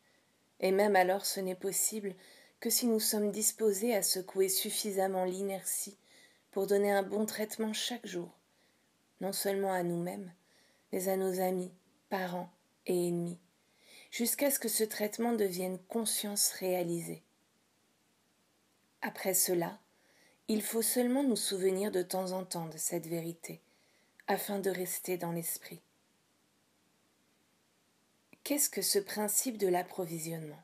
et 0.61 0.73
même 0.73 0.95
alors 0.95 1.25
ce 1.25 1.41
n'est 1.41 1.55
possible 1.55 2.15
que 2.61 2.69
si 2.69 2.87
nous 2.87 3.01
sommes 3.01 3.31
disposés 3.31 3.97
à 3.97 4.03
secouer 4.03 4.51
suffisamment 4.51 5.25
l'inertie 5.25 5.97
pour 6.51 6.67
donner 6.67 6.93
un 6.93 7.03
bon 7.03 7.25
traitement 7.25 7.73
chaque 7.73 8.07
jour, 8.07 8.40
non 9.21 9.33
seulement 9.33 9.73
à 9.73 9.83
nous-mêmes, 9.83 10.33
mais 10.93 11.09
à 11.09 11.17
nos 11.17 11.41
amis, 11.41 11.73
parents 12.09 12.51
et 12.87 13.09
ennemis, 13.09 13.39
jusqu'à 14.11 14.51
ce 14.51 14.59
que 14.59 14.69
ce 14.69 14.85
traitement 14.85 15.33
devienne 15.33 15.79
conscience 15.89 16.51
réalisée. 16.53 17.23
Après 19.03 19.35
cela, 19.35 19.79
il 20.49 20.63
faut 20.63 20.83
seulement 20.83 21.23
nous 21.23 21.37
souvenir 21.37 21.91
de 21.91 22.03
temps 22.03 22.33
en 22.33 22.45
temps 22.45 22.67
de 22.67 22.77
cette 22.77 23.07
vérité, 23.07 23.61
afin 24.27 24.59
de 24.59 24.71
rester 24.71 25.17
dans 25.17 25.33
l'esprit. 25.33 25.81
Qu'est-ce 28.43 28.71
que 28.71 28.83
ce 28.83 28.99
principe 28.99 29.59
de 29.59 29.69
l'approvisionnement? 29.69 30.63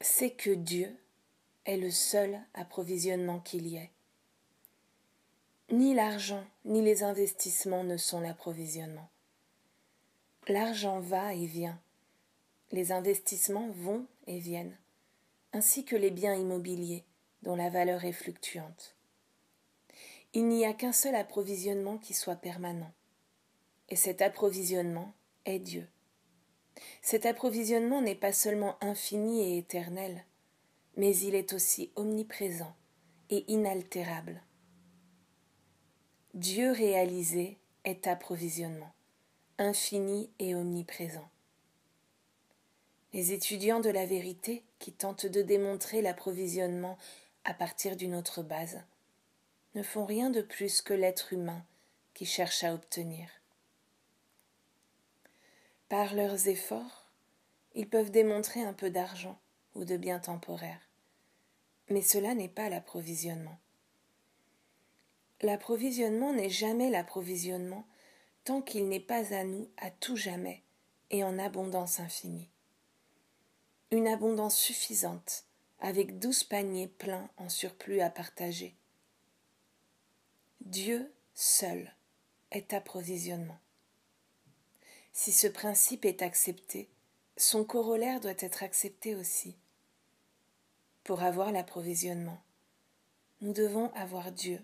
C'est 0.00 0.30
que 0.30 0.50
Dieu 0.50 0.96
est 1.64 1.76
le 1.76 1.90
seul 1.90 2.40
approvisionnement 2.54 3.40
qu'il 3.40 3.66
y 3.66 3.76
ait. 3.76 3.90
Ni 5.70 5.92
l'argent 5.92 6.46
ni 6.64 6.80
les 6.80 7.02
investissements 7.02 7.84
ne 7.84 7.98
sont 7.98 8.20
l'approvisionnement. 8.20 9.10
L'argent 10.46 10.98
va 10.98 11.34
et 11.34 11.44
vient, 11.44 11.78
les 12.72 12.90
investissements 12.90 13.68
vont 13.72 14.06
et 14.26 14.38
viennent, 14.38 14.78
ainsi 15.52 15.84
que 15.84 15.94
les 15.94 16.10
biens 16.10 16.34
immobiliers 16.34 17.04
dont 17.42 17.54
la 17.54 17.68
valeur 17.68 18.06
est 18.06 18.12
fluctuante. 18.12 18.96
Il 20.32 20.48
n'y 20.48 20.64
a 20.64 20.72
qu'un 20.72 20.92
seul 20.92 21.14
approvisionnement 21.14 21.98
qui 21.98 22.14
soit 22.14 22.36
permanent, 22.36 22.92
et 23.90 23.96
cet 23.96 24.22
approvisionnement 24.22 25.12
est 25.44 25.58
Dieu. 25.58 25.86
Cet 27.02 27.26
approvisionnement 27.26 28.00
n'est 28.00 28.14
pas 28.14 28.32
seulement 28.32 28.78
infini 28.80 29.42
et 29.42 29.58
éternel, 29.58 30.24
mais 30.96 31.14
il 31.14 31.34
est 31.34 31.52
aussi 31.52 31.92
omniprésent 31.94 32.74
et 33.28 33.44
inaltérable. 33.52 34.42
Dieu 36.38 36.70
réalisé 36.70 37.58
est 37.82 38.06
approvisionnement, 38.06 38.92
infini 39.58 40.30
et 40.38 40.54
omniprésent. 40.54 41.28
Les 43.12 43.32
étudiants 43.32 43.80
de 43.80 43.90
la 43.90 44.06
vérité 44.06 44.62
qui 44.78 44.92
tentent 44.92 45.26
de 45.26 45.42
démontrer 45.42 46.00
l'approvisionnement 46.00 46.96
à 47.42 47.54
partir 47.54 47.96
d'une 47.96 48.14
autre 48.14 48.44
base 48.44 48.80
ne 49.74 49.82
font 49.82 50.04
rien 50.04 50.30
de 50.30 50.40
plus 50.40 50.80
que 50.80 50.94
l'être 50.94 51.32
humain 51.32 51.64
qui 52.14 52.24
cherche 52.24 52.62
à 52.62 52.72
obtenir. 52.72 53.28
Par 55.88 56.14
leurs 56.14 56.46
efforts, 56.46 57.10
ils 57.74 57.88
peuvent 57.88 58.12
démontrer 58.12 58.62
un 58.62 58.74
peu 58.74 58.90
d'argent 58.90 59.40
ou 59.74 59.84
de 59.84 59.96
biens 59.96 60.20
temporaires. 60.20 60.88
Mais 61.90 62.02
cela 62.02 62.34
n'est 62.34 62.46
pas 62.46 62.68
l'approvisionnement. 62.68 63.58
L'approvisionnement 65.40 66.32
n'est 66.32 66.50
jamais 66.50 66.90
l'approvisionnement 66.90 67.86
tant 68.44 68.60
qu'il 68.60 68.88
n'est 68.88 68.98
pas 68.98 69.34
à 69.34 69.44
nous 69.44 69.68
à 69.76 69.90
tout 69.90 70.16
jamais 70.16 70.62
et 71.10 71.22
en 71.22 71.38
abondance 71.38 72.00
infinie. 72.00 72.50
Une 73.90 74.08
abondance 74.08 74.56
suffisante, 74.56 75.44
avec 75.80 76.18
douze 76.18 76.44
paniers 76.44 76.88
pleins 76.88 77.30
en 77.36 77.48
surplus 77.48 78.00
à 78.00 78.10
partager. 78.10 78.74
Dieu 80.60 81.12
seul 81.34 81.94
est 82.50 82.72
approvisionnement. 82.72 83.58
Si 85.12 85.32
ce 85.32 85.46
principe 85.46 86.04
est 86.04 86.22
accepté, 86.22 86.88
son 87.36 87.64
corollaire 87.64 88.20
doit 88.20 88.32
être 88.38 88.62
accepté 88.62 89.14
aussi. 89.14 89.56
Pour 91.04 91.22
avoir 91.22 91.52
l'approvisionnement, 91.52 92.42
nous 93.40 93.52
devons 93.52 93.92
avoir 93.94 94.32
Dieu 94.32 94.60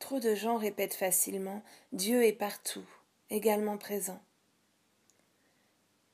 Trop 0.00 0.18
de 0.18 0.34
gens 0.34 0.56
répètent 0.56 0.94
facilement 0.94 1.62
Dieu 1.92 2.24
est 2.24 2.32
partout, 2.32 2.84
également 3.28 3.78
présent. 3.78 4.20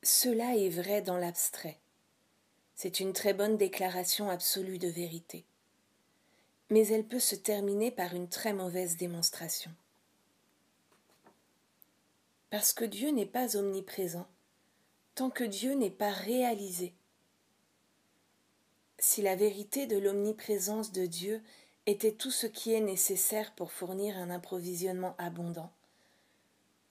Cela 0.02 0.54
est 0.56 0.68
vrai 0.68 1.00
dans 1.00 1.16
l'abstrait. 1.16 1.78
C'est 2.74 3.00
une 3.00 3.14
très 3.14 3.32
bonne 3.32 3.56
déclaration 3.56 4.28
absolue 4.28 4.78
de 4.78 4.88
vérité. 4.88 5.46
Mais 6.68 6.86
elle 6.88 7.06
peut 7.06 7.20
se 7.20 7.36
terminer 7.36 7.90
par 7.90 8.14
une 8.14 8.28
très 8.28 8.52
mauvaise 8.52 8.98
démonstration. 8.98 9.70
Parce 12.50 12.72
que 12.72 12.84
Dieu 12.84 13.10
n'est 13.10 13.24
pas 13.24 13.56
omniprésent, 13.56 14.26
tant 15.14 15.30
que 15.30 15.44
Dieu 15.44 15.72
n'est 15.72 15.90
pas 15.90 16.12
réalisé. 16.12 16.92
Si 18.98 19.22
la 19.22 19.36
vérité 19.36 19.86
de 19.86 19.96
l'omniprésence 19.96 20.92
de 20.92 21.06
Dieu 21.06 21.42
était 21.86 22.12
tout 22.12 22.32
ce 22.32 22.48
qui 22.48 22.72
est 22.72 22.80
nécessaire 22.80 23.54
pour 23.54 23.70
fournir 23.70 24.18
un 24.18 24.30
approvisionnement 24.30 25.14
abondant. 25.18 25.70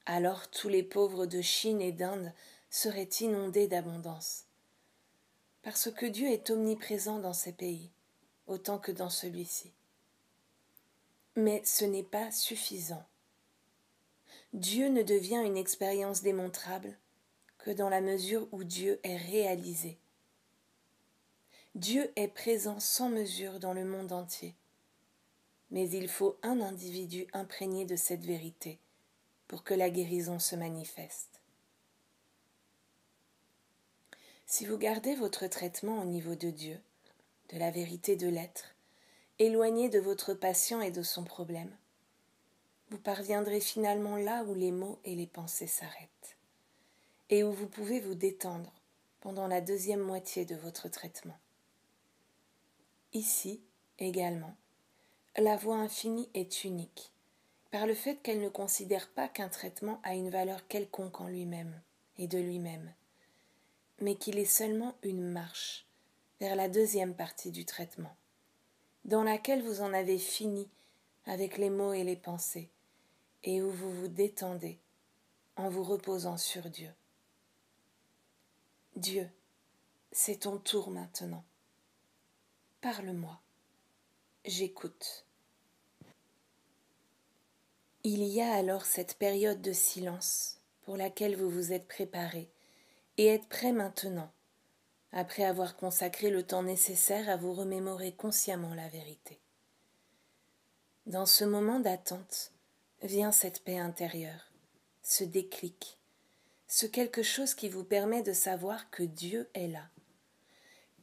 Alors 0.06 0.50
tous 0.50 0.70
les 0.70 0.84
pauvres 0.84 1.26
de 1.26 1.42
Chine 1.42 1.82
et 1.82 1.92
d'Inde 1.92 2.32
seraient 2.70 3.10
inondés 3.20 3.68
d'abondance. 3.68 4.46
Parce 5.64 5.92
que 5.92 6.06
Dieu 6.06 6.28
est 6.28 6.50
omniprésent 6.50 7.20
dans 7.20 7.34
ces 7.34 7.52
pays, 7.52 7.90
autant 8.48 8.78
que 8.78 8.92
dans 8.92 9.10
celui-ci. 9.10 9.72
Mais 11.36 11.62
ce 11.66 11.84
n'est 11.84 12.04
pas 12.04 12.32
suffisant. 12.32 13.04
Dieu 14.54 14.88
ne 14.88 15.04
devient 15.04 15.42
une 15.44 15.58
expérience 15.58 16.22
démontrable 16.22 16.98
que 17.58 17.72
dans 17.72 17.90
la 17.90 18.00
mesure 18.00 18.48
où 18.54 18.64
Dieu 18.64 19.02
est 19.04 19.18
réalisé. 19.18 19.98
Dieu 21.74 22.10
est 22.16 22.30
présent 22.30 22.80
sans 22.80 23.10
mesure 23.10 23.60
dans 23.60 23.74
le 23.74 23.84
monde 23.84 24.14
entier 24.14 24.56
mais 25.72 25.90
il 25.90 26.08
faut 26.08 26.38
un 26.44 26.62
individu 26.62 27.28
imprégné 27.34 27.86
de 27.86 27.96
cette 27.96 28.24
vérité 28.24 28.80
pour 29.48 29.64
que 29.64 29.74
la 29.74 29.90
guérison 29.90 30.40
se 30.40 30.56
manifeste. 30.56 31.42
Si 34.46 34.66
vous 34.66 34.78
gardez 34.78 35.16
votre 35.16 35.48
traitement 35.48 36.02
au 36.02 36.06
niveau 36.06 36.36
de 36.36 36.50
Dieu, 36.50 36.80
de 37.50 37.58
la 37.58 37.72
vérité 37.72 38.16
de 38.16 38.28
l'être, 38.28 38.76
éloigné 39.40 39.90
de 39.90 40.00
votre 40.00 40.34
patient 40.34 40.82
et 40.82 40.92
de 40.92 41.04
son 41.04 41.24
problème, 41.24 41.76
vous 42.90 43.00
parviendrez 43.00 43.60
finalement 43.60 44.18
là 44.18 44.44
où 44.44 44.54
les 44.54 44.72
mots 44.72 45.00
et 45.04 45.16
les 45.16 45.28
pensées 45.28 45.68
s'arrêtent, 45.68 46.38
et 47.30 47.44
où 47.44 47.52
vous 47.52 47.68
pouvez 47.68 48.00
vous 48.00 48.16
détendre 48.16 48.72
pendant 49.20 49.48
la 49.48 49.62
deuxième 49.62 50.02
moitié 50.02 50.46
de 50.46 50.56
votre 50.56 50.88
traitement. 50.88 51.38
Ici, 53.14 53.62
également, 53.98 54.56
la 55.38 55.58
voix 55.58 55.76
infinie 55.76 56.30
est 56.34 56.64
unique, 56.64 57.12
par 57.72 57.86
le 57.86 57.94
fait 57.94 58.16
qu'elle 58.18 58.40
ne 58.40 58.50
considère 58.50 59.10
pas 59.10 59.28
qu'un 59.28 59.50
traitement 59.50 60.00
a 60.04 60.16
une 60.16 60.30
valeur 60.30 60.66
quelconque 60.68 61.20
en 61.20 61.28
lui-même 61.28 61.82
et 62.18 62.28
de 62.28 62.38
lui-même, 62.38 62.94
mais 64.00 64.16
qu'il 64.16 64.40
est 64.40 64.46
seulement 64.46 64.96
une 65.04 65.28
marche 65.28 65.86
vers 66.40 66.56
la 66.56 66.70
deuxième 66.70 67.14
partie 67.14 67.52
du 67.52 67.66
traitement, 67.66 68.16
dans 69.04 69.24
laquelle 69.24 69.62
vous 69.62 69.82
en 69.82 69.94
avez 69.94 70.18
fini 70.18 70.70
avec 71.26 71.58
les 71.58 71.70
mots 71.70 71.94
et 71.94 72.04
les 72.04 72.16
pensées, 72.16 72.70
et 73.44 73.62
où 73.62 73.70
vous 73.70 73.92
vous 73.92 74.08
détendez 74.08 74.80
en 75.58 75.70
vous 75.70 75.84
reposant 75.84 76.38
sur 76.38 76.70
Dieu. 76.70 76.92
Dieu, 78.96 79.30
c'est 80.14 80.42
ton 80.42 80.58
tour 80.58 80.90
maintenant. 80.90 81.44
Parle-moi. 82.80 83.40
J'écoute. 84.46 85.25
Il 88.08 88.24
y 88.24 88.40
a 88.40 88.54
alors 88.54 88.86
cette 88.86 89.16
période 89.16 89.64
de 89.64 89.74
silence 89.74 90.60
pour 90.84 90.96
laquelle 90.96 91.36
vous 91.36 91.50
vous 91.50 91.74
êtes 91.74 91.88
préparé 91.88 92.52
et 93.18 93.26
êtes 93.26 93.50
prêt 93.50 93.72
maintenant, 93.72 94.32
après 95.12 95.44
avoir 95.44 95.76
consacré 95.76 96.30
le 96.30 96.44
temps 96.44 96.62
nécessaire 96.62 97.28
à 97.28 97.36
vous 97.36 97.52
remémorer 97.52 98.12
consciemment 98.12 98.76
la 98.76 98.88
vérité. 98.90 99.40
Dans 101.08 101.26
ce 101.26 101.46
moment 101.46 101.80
d'attente 101.80 102.52
vient 103.02 103.32
cette 103.32 103.64
paix 103.64 103.80
intérieure, 103.80 104.52
ce 105.02 105.24
déclic, 105.24 105.98
ce 106.68 106.86
quelque 106.86 107.24
chose 107.24 107.56
qui 107.56 107.70
vous 107.70 107.84
permet 107.84 108.22
de 108.22 108.34
savoir 108.34 108.92
que 108.92 109.02
Dieu 109.02 109.50
est 109.56 109.68
là. 109.68 109.90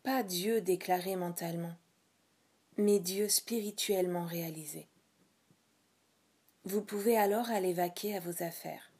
Pas 0.05 0.23
Dieu 0.23 0.61
déclaré 0.61 1.17
mentalement, 1.17 1.75
mais 2.77 3.01
Dieu 3.01 3.29
spirituellement 3.29 4.25
réalisé. 4.25 4.87
Vous 6.65 6.81
pouvez 6.81 7.19
alors 7.19 7.51
aller 7.51 7.73
vaquer 7.73 8.17
à 8.17 8.21
vos 8.21 8.45
affaires. 8.45 8.93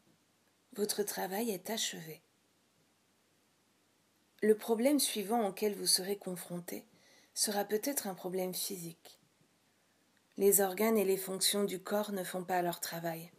Votre 0.75 1.05
travail 1.05 1.51
est 1.51 1.71
achevé. 1.71 2.21
Le 4.43 4.57
problème 4.57 4.99
suivant 4.99 5.47
auquel 5.47 5.77
vous 5.77 5.87
serez 5.87 6.17
confronté 6.17 6.85
sera 7.35 7.65
peut-être 7.65 8.09
un 8.09 8.15
problème 8.15 8.53
physique. 8.53 9.21
Les 10.39 10.61
organes 10.61 10.99
et 10.99 11.05
les 11.05 11.17
fonctions 11.17 11.63
du 11.63 11.79
corps 11.79 12.11
ne 12.11 12.25
font 12.25 12.43
pas 12.43 12.63
leur 12.63 12.81
travail. 12.81 13.31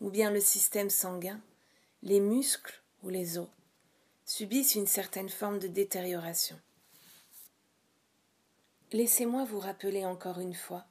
Ou 0.00 0.10
bien 0.10 0.30
le 0.30 0.40
système 0.40 0.90
sanguin, 0.90 1.40
les 2.02 2.20
muscles 2.20 2.84
ou 3.02 3.08
les 3.08 3.36
os 3.36 3.48
subissent 4.26 4.76
une 4.76 4.86
certaine 4.86 5.28
forme 5.28 5.58
de 5.58 5.66
détérioration. 5.66 6.60
Laissez-moi 8.92 9.44
vous 9.44 9.58
rappeler 9.58 10.06
encore 10.06 10.38
une 10.38 10.54
fois 10.54 10.86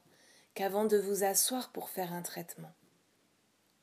qu'avant 0.54 0.84
de 0.84 0.96
vous 0.96 1.24
asseoir 1.24 1.72
pour 1.72 1.90
faire 1.90 2.12
un 2.12 2.22
traitement, 2.22 2.72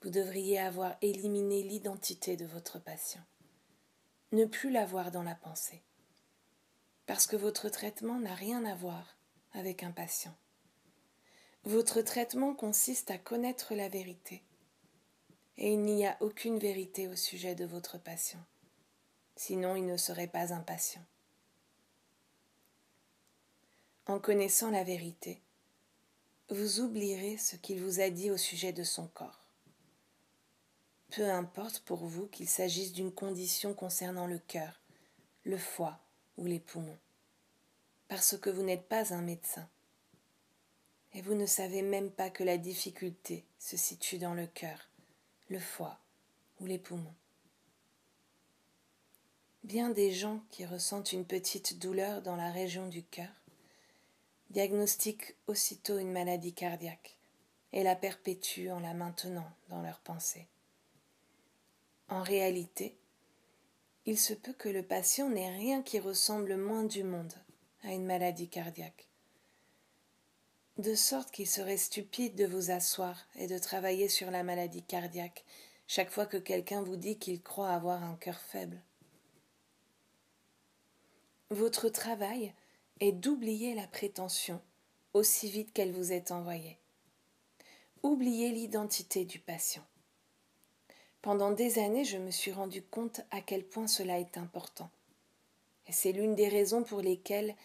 vous 0.02 0.10
devriez 0.10 0.58
avoir 0.60 0.96
éliminé 1.02 1.64
l'identité 1.64 2.38
de 2.38 2.46
votre 2.46 2.80
patient, 2.80 3.24
ne 4.32 4.46
plus 4.46 4.72
l'avoir 4.72 5.12
dans 5.12 5.24
la 5.24 5.36
pensée, 5.36 5.84
parce 7.06 7.28
que 7.28 7.36
votre 7.36 7.70
traitement 7.70 8.20
n'a 8.20 8.34
rien 8.34 8.66
à 8.66 8.74
voir 8.74 9.18
avec 9.54 9.84
un 9.84 9.92
patient. 9.92 10.36
Votre 11.66 12.02
traitement 12.02 12.56
consiste 12.56 13.12
à 13.12 13.18
connaître 13.18 13.76
la 13.76 13.90
vérité, 13.90 14.42
et 15.58 15.74
il 15.74 15.82
n'y 15.82 16.08
a 16.08 16.18
aucune 16.22 16.58
vérité 16.58 17.08
au 17.10 17.16
sujet 17.16 17.54
de 17.54 17.66
votre 17.66 17.98
patient, 17.98 18.44
sinon 19.36 19.76
il 19.76 19.86
ne 19.86 19.98
serait 19.98 20.28
pas 20.28 20.54
un 20.54 20.62
patient. 20.62 21.06
En 24.08 24.20
connaissant 24.20 24.72
la 24.72 24.84
vérité, 24.84 25.42
vous 26.52 26.82
oublierez 26.82 27.38
ce 27.38 27.56
qu'il 27.56 27.82
vous 27.82 28.02
a 28.02 28.10
dit 28.10 28.30
au 28.30 28.38
sujet 28.38 28.74
de 28.74 28.84
son 28.84 29.08
corps. 29.08 29.40
Peu 31.10 31.30
importe 31.30 31.80
pour 31.80 32.06
vous 32.06 32.28
qu'il 32.28 32.48
s'agisse 32.48 32.92
d'une 32.92 33.14
condition 33.14 33.74
concernant 33.74 34.28
le 34.28 34.38
cœur, 34.38 34.82
le 35.46 35.58
foie 35.58 36.00
ou 36.38 36.46
les 36.46 36.60
poumons, 36.60 37.00
parce 38.10 38.38
que 38.38 38.50
vous 38.50 38.64
n'êtes 38.64 38.88
pas 38.88 39.14
un 39.14 39.22
médecin 39.22 39.68
et 41.14 41.22
vous 41.22 41.36
ne 41.36 41.46
savez 41.46 41.82
même 41.82 42.12
pas 42.12 42.30
que 42.30 42.44
la 42.44 42.58
difficulté 42.58 43.46
se 43.58 43.78
situe 43.78 44.18
dans 44.18 44.34
le 44.34 44.48
cœur, 44.48 44.90
le 45.50 45.60
foie 45.60 46.00
ou 46.60 46.66
les 46.66 46.80
poumons. 46.80 47.16
Bien 49.64 49.90
des 49.90 50.12
gens 50.12 50.42
qui 50.50 50.66
ressentent 50.66 51.14
une 51.14 51.26
petite 51.26 51.80
douleur 51.80 52.22
dans 52.22 52.36
la 52.36 52.52
région 52.52 52.88
du 52.88 53.04
cœur 53.04 53.41
diagnostiquent 54.52 55.36
aussitôt 55.48 55.98
une 55.98 56.12
maladie 56.12 56.54
cardiaque 56.54 57.18
et 57.74 57.84
la 57.84 57.96
perpétuent 57.96 58.72
en 58.72 58.80
la 58.80 58.94
maintenant 58.94 59.50
dans 59.70 59.82
leur 59.82 60.00
pensée. 60.00 60.48
En 62.10 62.22
réalité, 62.22 62.98
il 64.06 64.20
se 64.20 64.34
peut 64.34 64.54
que 64.54 64.70
le 64.70 64.84
patient 64.84 65.30
n'ait 65.30 65.56
rien 65.56 65.82
qui 65.82 66.00
ressemble 66.00 66.58
moins 66.58 66.84
du 66.84 67.04
monde 67.04 67.34
à 67.84 67.94
une 67.94 68.06
maladie 68.06 68.50
cardiaque 68.50 69.08
de 70.82 70.96
sorte 70.96 71.32
qu'il 71.32 71.48
serait 71.48 71.78
stupide 71.78 72.36
de 72.36 72.46
vous 72.46 72.72
asseoir 72.72 73.28
et 73.36 73.48
de 73.48 73.58
travailler 73.58 74.08
sur 74.08 74.32
la 74.32 74.44
maladie 74.44 74.84
cardiaque 74.84 75.46
chaque 75.88 76.10
fois 76.10 76.26
que 76.26 76.38
quelqu'un 76.38 76.82
vous 76.82 76.96
dit 76.96 77.18
qu'il 77.18 77.42
croit 77.42 77.70
avoir 77.70 78.04
un 78.04 78.16
cœur 78.16 78.40
faible. 78.40 78.82
Votre 81.50 81.90
travail 81.90 82.54
est 83.02 83.12
d'oublier 83.12 83.74
la 83.74 83.88
prétention 83.88 84.62
aussi 85.14 85.50
vite 85.50 85.74
qu'elle 85.74 85.92
vous 85.92 86.14
est 86.14 86.30
envoyée. 86.30 86.78
Oubliez 88.04 88.52
l'identité 88.52 89.26
du 89.26 89.40
patient. 89.40 89.84
Pendant 91.24 91.52
des 91.52 91.80
années, 91.80 92.06
je 92.06 92.18
me 92.18 92.30
suis 92.30 92.52
rendu 92.52 92.84
compte 92.84 93.22
à 93.32 93.42
quel 93.42 93.66
point 93.66 93.88
cela 93.88 94.20
est 94.20 94.38
important. 94.38 94.92
Et 95.88 95.92
c'est 95.92 96.12
l'une 96.12 96.36
des 96.36 96.48
raisons 96.48 96.84
pour 96.84 97.02
lesquelles 97.02 97.56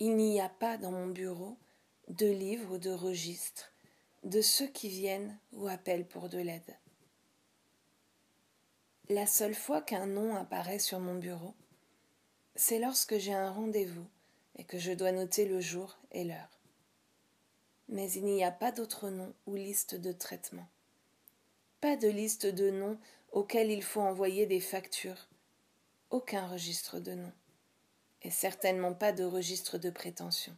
il 0.00 0.16
n'y 0.16 0.40
a 0.40 0.48
pas 0.48 0.76
dans 0.76 0.90
mon 0.90 1.06
bureau 1.06 1.56
de 2.08 2.26
livres 2.26 2.74
ou 2.74 2.78
de 2.78 2.90
registres 2.90 3.72
de 4.24 4.42
ceux 4.42 4.66
qui 4.66 4.88
viennent 4.88 5.38
ou 5.52 5.68
appellent 5.68 6.06
pour 6.06 6.28
de 6.28 6.38
l'aide. 6.38 6.76
La 9.08 9.26
seule 9.26 9.54
fois 9.54 9.82
qu'un 9.82 10.06
nom 10.06 10.34
apparaît 10.34 10.80
sur 10.80 10.98
mon 10.98 11.14
bureau, 11.14 11.54
c'est 12.56 12.80
lorsque 12.80 13.18
j'ai 13.18 13.32
un 13.32 13.50
rendez-vous 13.50 14.06
et 14.56 14.64
que 14.64 14.78
je 14.78 14.92
dois 14.92 15.12
noter 15.12 15.46
le 15.46 15.60
jour 15.60 15.98
et 16.12 16.24
l'heure. 16.24 16.60
Mais 17.88 18.10
il 18.12 18.24
n'y 18.24 18.44
a 18.44 18.50
pas 18.50 18.72
d'autre 18.72 19.10
nom 19.10 19.34
ou 19.46 19.54
liste 19.54 19.94
de 19.94 20.12
traitement. 20.12 20.68
Pas 21.80 21.96
de 21.96 22.08
liste 22.08 22.46
de 22.46 22.70
noms 22.70 22.98
auxquels 23.32 23.70
il 23.70 23.82
faut 23.82 24.00
envoyer 24.00 24.46
des 24.46 24.60
factures. 24.60 25.28
Aucun 26.10 26.46
registre 26.46 27.00
de 27.00 27.14
noms. 27.14 27.32
Et 28.22 28.30
certainement 28.30 28.92
pas 28.92 29.12
de 29.12 29.24
registre 29.24 29.78
de 29.78 29.90
prétention. 29.90 30.56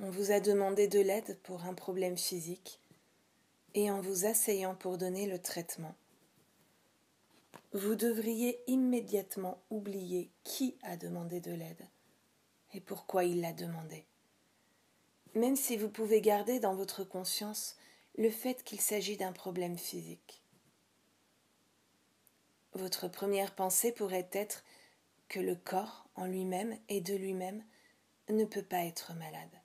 On 0.00 0.10
vous 0.10 0.30
a 0.30 0.40
demandé 0.40 0.86
de 0.86 1.00
l'aide 1.00 1.38
pour 1.42 1.64
un 1.64 1.74
problème 1.74 2.16
physique 2.16 2.80
et 3.74 3.90
en 3.90 4.00
vous 4.00 4.26
asseyant 4.26 4.74
pour 4.74 4.98
donner 4.98 5.26
le 5.26 5.40
traitement. 5.40 5.94
Vous 7.72 7.94
devriez 7.96 8.62
immédiatement 8.66 9.62
oublier 9.68 10.30
qui 10.42 10.78
a 10.82 10.96
demandé 10.96 11.40
de 11.40 11.52
l'aide 11.52 11.86
et 12.72 12.80
pourquoi 12.80 13.24
il 13.24 13.40
l'a 13.40 13.52
demandé. 13.52 14.06
Même 15.34 15.56
si 15.56 15.76
vous 15.76 15.90
pouvez 15.90 16.20
garder 16.20 16.60
dans 16.60 16.74
votre 16.74 17.04
conscience 17.04 17.76
le 18.16 18.30
fait 18.30 18.64
qu'il 18.64 18.80
s'agit 18.80 19.16
d'un 19.16 19.32
problème 19.32 19.76
physique. 19.76 20.42
Votre 22.72 23.08
première 23.08 23.54
pensée 23.54 23.92
pourrait 23.92 24.28
être 24.32 24.64
que 25.28 25.40
le 25.40 25.54
corps 25.54 26.08
en 26.14 26.26
lui-même 26.26 26.78
et 26.88 27.00
de 27.00 27.14
lui-même 27.14 27.62
ne 28.30 28.44
peut 28.44 28.62
pas 28.62 28.84
être 28.84 29.14
malade. 29.14 29.60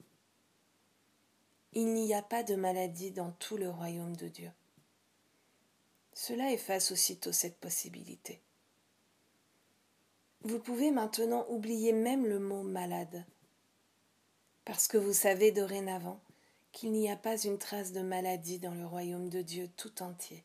Il 1.72 1.94
n'y 1.94 2.14
a 2.14 2.22
pas 2.22 2.44
de 2.44 2.56
maladie 2.56 3.12
dans 3.12 3.32
tout 3.32 3.58
le 3.58 3.70
royaume 3.70 4.16
de 4.16 4.28
Dieu. 4.28 4.52
Cela 6.14 6.52
efface 6.52 6.92
aussitôt 6.92 7.32
cette 7.32 7.58
possibilité. 7.58 8.42
Vous 10.42 10.60
pouvez 10.60 10.92
maintenant 10.92 11.46
oublier 11.50 11.94
même 11.94 12.26
le 12.26 12.40
mot 12.40 12.64
malade, 12.64 13.26
parce 14.66 14.88
que 14.88 14.98
vous 14.98 15.14
savez 15.14 15.52
dorénavant 15.52 16.20
qu'il 16.72 16.92
n'y 16.92 17.10
a 17.10 17.16
pas 17.16 17.38
une 17.38 17.58
trace 17.58 17.94
de 17.94 18.02
maladie 18.02 18.60
dans 18.60 18.74
le 18.74 18.86
royaume 18.86 19.30
de 19.30 19.42
Dieu 19.42 19.70
tout 19.78 20.04
entier. 20.04 20.44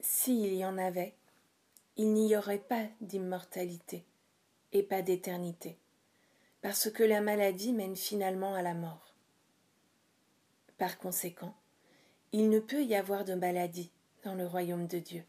S'il 0.00 0.54
y 0.54 0.64
en 0.64 0.78
avait, 0.78 1.14
il 1.96 2.14
n'y 2.14 2.36
aurait 2.36 2.58
pas 2.58 2.86
d'immortalité 3.00 4.06
et 4.72 4.82
pas 4.82 5.02
d'éternité, 5.02 5.76
parce 6.62 6.90
que 6.90 7.02
la 7.02 7.20
maladie 7.20 7.72
mène 7.72 7.96
finalement 7.96 8.54
à 8.54 8.62
la 8.62 8.74
mort. 8.74 9.14
Par 10.78 10.98
conséquent, 10.98 11.54
il 12.32 12.50
ne 12.50 12.60
peut 12.60 12.84
y 12.84 12.94
avoir 12.94 13.24
de 13.24 13.34
maladie 13.34 13.90
dans 14.22 14.34
le 14.34 14.46
royaume 14.46 14.86
de 14.86 14.98
Dieu. 14.98 15.24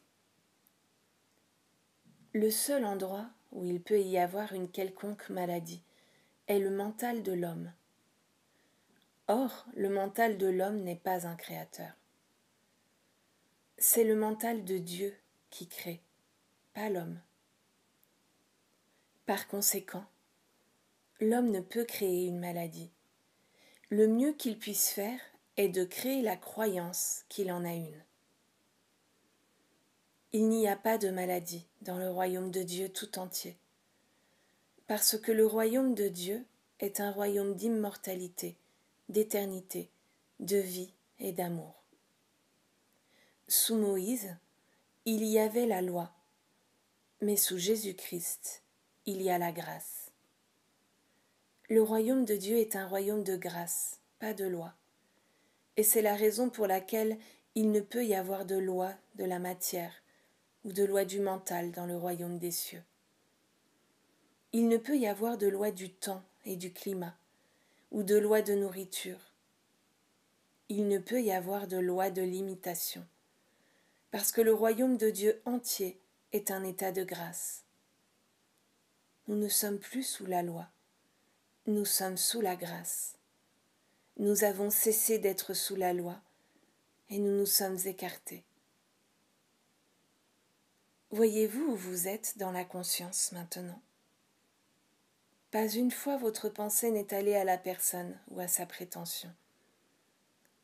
Le 2.34 2.52
seul 2.52 2.84
endroit 2.86 3.30
où 3.52 3.64
il 3.64 3.82
peut 3.82 4.02
y 4.02 4.18
avoir 4.18 4.54
une 4.54 4.70
quelconque 4.70 5.30
maladie 5.30 5.82
est 6.48 6.60
le 6.60 6.70
mental 6.70 7.24
de 7.24 7.32
l'homme. 7.32 7.72
Or, 9.28 9.66
le 9.76 9.90
mental 9.90 10.38
de 10.38 10.48
l'homme 10.48 10.82
n'est 10.84 10.96
pas 10.96 11.26
un 11.26 11.36
créateur. 11.36 11.92
C'est 13.78 14.04
le 14.04 14.16
mental 14.16 14.66
de 14.66 14.78
Dieu 14.78 15.16
qui 15.50 15.68
crée, 15.68 16.02
pas 16.74 16.90
l'homme. 16.90 17.22
Par 19.26 19.48
conséquent, 19.48 20.06
l'homme 21.22 21.52
ne 21.52 21.62
peut 21.62 21.86
créer 21.86 22.26
une 22.26 22.40
maladie. 22.40 22.92
Le 23.90 24.08
mieux 24.08 24.34
qu'il 24.34 24.60
puisse 24.60 24.90
faire 24.90 25.20
est 25.60 25.68
de 25.68 25.84
créer 25.84 26.22
la 26.22 26.38
croyance 26.38 27.26
qu'il 27.28 27.52
en 27.52 27.66
a 27.66 27.74
une. 27.74 28.02
Il 30.32 30.48
n'y 30.48 30.70
a 30.70 30.78
pas 30.78 30.98
de 30.98 31.10
maladie 31.10 31.66
dans 31.82 31.98
le 31.98 32.10
royaume 32.10 32.50
de 32.50 32.64
Dieu 32.64 32.88
tout 32.88 33.20
entier, 33.20 33.58
parce 34.88 35.18
que 35.18 35.34
le 35.34 35.46
royaume 35.46 35.96
de 35.96 36.08
Dieu 36.08 36.46
est 36.80 37.02
un 37.02 37.12
royaume 37.12 37.56
d'immortalité, 37.56 38.56
d'éternité, 39.10 39.90
de 40.40 40.56
vie 40.56 40.94
et 41.20 41.34
d'amour. 41.34 41.84
Sous 43.50 43.76
Moïse, 43.76 44.34
il 45.04 45.26
y 45.26 45.40
avait 45.40 45.68
la 45.68 45.82
loi, 45.82 46.10
mais 47.20 47.36
sous 47.36 47.58
Jésus-Christ, 47.58 48.64
il 49.06 49.22
y 49.22 49.30
a 49.30 49.38
la 49.38 49.52
grâce. 49.52 50.14
Le 51.68 51.84
royaume 51.84 52.24
de 52.24 52.38
Dieu 52.38 52.56
est 52.56 52.78
un 52.78 52.88
royaume 52.88 53.26
de 53.26 53.36
grâce, 53.36 54.00
pas 54.20 54.34
de 54.34 54.46
loi 54.46 54.74
et 55.80 55.84
c'est 55.84 56.02
la 56.02 56.14
raison 56.14 56.50
pour 56.50 56.68
laquelle 56.68 57.18
il 57.56 57.72
ne 57.72 57.80
peut 57.80 58.06
y 58.06 58.14
avoir 58.14 58.44
de 58.44 58.58
loi 58.58 58.94
de 59.16 59.24
la 59.24 59.40
matière 59.40 59.94
ou 60.66 60.74
de 60.74 60.84
loi 60.84 61.06
du 61.06 61.22
mental 61.22 61.72
dans 61.72 61.86
le 61.86 61.96
royaume 61.96 62.38
des 62.38 62.52
cieux. 62.52 62.84
Il 64.52 64.68
ne 64.68 64.76
peut 64.76 64.98
y 64.98 65.08
avoir 65.08 65.38
de 65.38 65.48
loi 65.48 65.72
du 65.72 65.90
temps 65.90 66.22
et 66.44 66.58
du 66.58 66.74
climat, 66.74 67.16
ou 67.92 68.04
de 68.04 68.18
loi 68.18 68.42
de 68.42 68.56
nourriture. 68.56 69.32
Il 70.68 70.90
ne 70.90 70.98
peut 70.98 71.22
y 71.22 71.32
avoir 71.32 71.66
de 71.66 71.78
loi 71.78 72.12
de 72.12 72.24
limitation, 72.24 73.08
parce 74.12 74.34
que 74.34 74.42
le 74.42 74.54
royaume 74.54 74.98
de 74.98 75.10
Dieu 75.10 75.42
entier 75.46 75.98
est 76.34 76.52
un 76.52 76.66
état 76.66 76.92
de 76.92 77.06
grâce. 77.06 77.64
Nous 79.30 79.38
ne 79.38 79.48
sommes 79.48 79.80
plus 79.80 80.04
sous 80.04 80.26
la 80.26 80.44
loi, 80.44 80.68
nous 81.68 81.86
sommes 81.86 82.18
sous 82.18 82.42
la 82.42 82.58
grâce 82.58 83.19
nous 84.20 84.44
avons 84.44 84.70
cessé 84.70 85.18
d'être 85.18 85.54
sous 85.54 85.78
la 85.78 85.94
loi 85.94 86.20
et 87.10 87.20
nous 87.20 87.32
nous 87.32 87.46
sommes 87.46 87.78
écartés. 87.86 88.44
Voyez-vous 91.12 91.72
où 91.72 91.76
vous 91.76 92.08
êtes 92.10 92.38
dans 92.38 92.52
la 92.52 92.66
conscience 92.66 93.32
maintenant? 93.32 93.82
Pas 95.52 95.68
une 95.70 95.90
fois 95.90 96.18
votre 96.18 96.50
pensée 96.50 96.92
n'est 96.92 97.14
allée 97.14 97.36
à 97.36 97.46
la 97.46 97.58
personne 97.58 98.20
ou 98.30 98.42
à 98.42 98.50
sa 98.50 98.66
prétention. 98.66 99.34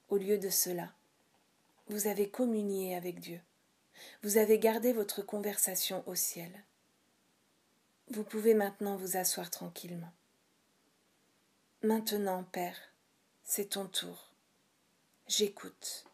Au 0.10 0.18
lieu 0.18 0.38
de 0.38 0.50
cela, 0.50 0.92
vous 1.88 2.08
avez 2.08 2.30
communié 2.30 2.96
avec 2.96 3.22
Dieu. 3.22 3.40
Vous 4.22 4.38
avez 4.38 4.60
gardé 4.60 4.92
votre 4.92 5.22
conversation 5.22 6.04
au 6.08 6.14
ciel. 6.14 6.52
Vous 8.12 8.24
pouvez 8.24 8.54
maintenant 8.54 8.98
vous 8.98 9.16
asseoir 9.16 9.50
tranquillement. 9.50 10.12
Maintenant, 11.82 12.44
Père, 12.52 12.95
c'est 13.46 13.70
ton 13.70 13.86
tour. 13.86 14.32
J'écoute. 15.28 16.06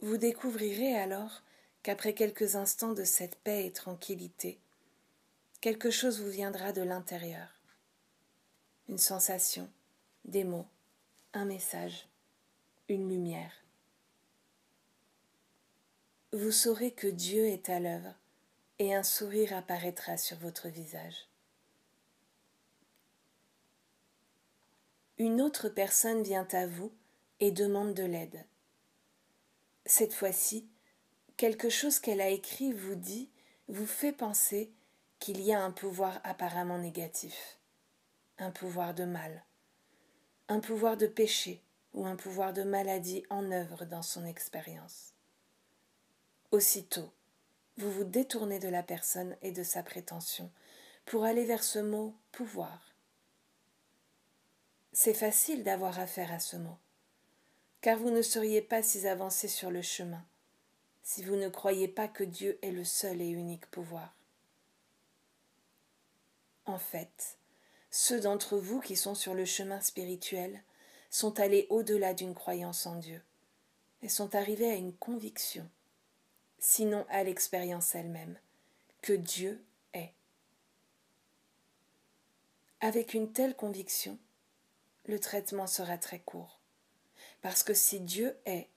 Vous 0.00 0.16
découvrirez 0.16 0.96
alors 0.96 1.42
qu'après 1.84 2.14
quelques 2.14 2.56
instants 2.56 2.92
de 2.92 3.04
cette 3.04 3.36
paix 3.36 3.64
et 3.64 3.72
tranquillité, 3.72 4.58
quelque 5.60 5.92
chose 5.92 6.20
vous 6.20 6.30
viendra 6.30 6.72
de 6.72 6.82
l'intérieur. 6.82 7.48
Une 8.88 8.98
sensation, 8.98 9.70
des 10.24 10.42
mots, 10.42 10.66
un 11.32 11.44
message, 11.44 12.08
une 12.88 13.08
lumière. 13.08 13.52
Vous 16.32 16.50
saurez 16.50 16.90
que 16.90 17.06
Dieu 17.06 17.46
est 17.46 17.68
à 17.68 17.78
l'œuvre 17.78 18.14
et 18.80 18.94
un 18.94 19.04
sourire 19.04 19.54
apparaîtra 19.56 20.16
sur 20.16 20.38
votre 20.38 20.68
visage. 20.68 21.28
Une 25.18 25.40
autre 25.40 25.68
personne 25.68 26.22
vient 26.22 26.48
à 26.52 26.66
vous 26.66 26.92
et 27.40 27.50
demande 27.50 27.94
de 27.94 28.04
l'aide. 28.04 28.44
Cette 29.84 30.14
fois-ci, 30.14 30.68
quelque 31.36 31.68
chose 31.68 31.98
qu'elle 31.98 32.20
a 32.20 32.28
écrit 32.28 32.72
vous 32.72 32.94
dit, 32.94 33.30
vous 33.68 33.86
fait 33.86 34.12
penser 34.12 34.72
qu'il 35.18 35.40
y 35.40 35.52
a 35.52 35.62
un 35.62 35.70
pouvoir 35.70 36.20
apparemment 36.24 36.78
négatif, 36.78 37.58
un 38.38 38.50
pouvoir 38.50 38.94
de 38.94 39.04
mal, 39.04 39.44
un 40.48 40.60
pouvoir 40.60 40.96
de 40.96 41.06
péché 41.06 41.62
ou 41.94 42.06
un 42.06 42.16
pouvoir 42.16 42.52
de 42.52 42.62
maladie 42.62 43.24
en 43.28 43.52
œuvre 43.52 43.84
dans 43.84 44.02
son 44.02 44.24
expérience. 44.24 45.12
Aussitôt, 46.50 47.12
vous 47.76 47.90
vous 47.90 48.04
détournez 48.04 48.58
de 48.58 48.68
la 48.68 48.82
personne 48.82 49.36
et 49.42 49.52
de 49.52 49.62
sa 49.62 49.82
prétention 49.82 50.50
pour 51.04 51.24
aller 51.24 51.44
vers 51.44 51.64
ce 51.64 51.78
mot 51.78 52.14
pouvoir. 52.30 52.91
C'est 54.92 55.14
facile 55.14 55.64
d'avoir 55.64 55.98
affaire 55.98 56.32
à 56.32 56.38
ce 56.38 56.56
mot, 56.56 56.78
car 57.80 57.98
vous 57.98 58.10
ne 58.10 58.22
seriez 58.22 58.62
pas 58.62 58.82
si 58.82 59.06
avancé 59.06 59.48
sur 59.48 59.70
le 59.70 59.82
chemin 59.82 60.24
si 61.02 61.22
vous 61.22 61.36
ne 61.36 61.48
croyez 61.48 61.88
pas 61.88 62.08
que 62.08 62.24
Dieu 62.24 62.58
est 62.62 62.70
le 62.70 62.84
seul 62.84 63.20
et 63.20 63.28
unique 63.28 63.66
pouvoir. 63.66 64.14
En 66.64 66.78
fait, 66.78 67.38
ceux 67.90 68.20
d'entre 68.20 68.56
vous 68.56 68.80
qui 68.80 68.96
sont 68.96 69.14
sur 69.14 69.34
le 69.34 69.44
chemin 69.44 69.80
spirituel 69.80 70.62
sont 71.10 71.40
allés 71.40 71.66
au-delà 71.70 72.14
d'une 72.14 72.34
croyance 72.34 72.86
en 72.86 72.96
Dieu 72.96 73.20
et 74.02 74.08
sont 74.08 74.34
arrivés 74.34 74.70
à 74.70 74.76
une 74.76 74.94
conviction, 74.94 75.68
sinon 76.58 77.04
à 77.10 77.24
l'expérience 77.24 77.94
elle-même, 77.94 78.38
que 79.02 79.12
Dieu 79.12 79.62
est. 79.92 80.12
Avec 82.80 83.14
une 83.14 83.32
telle 83.32 83.56
conviction, 83.56 84.18
le 85.06 85.18
traitement 85.18 85.66
sera 85.66 85.98
très 85.98 86.20
court, 86.20 86.60
parce 87.40 87.62
que 87.62 87.74
si 87.74 88.00
Dieu 88.00 88.36
est, 88.46 88.68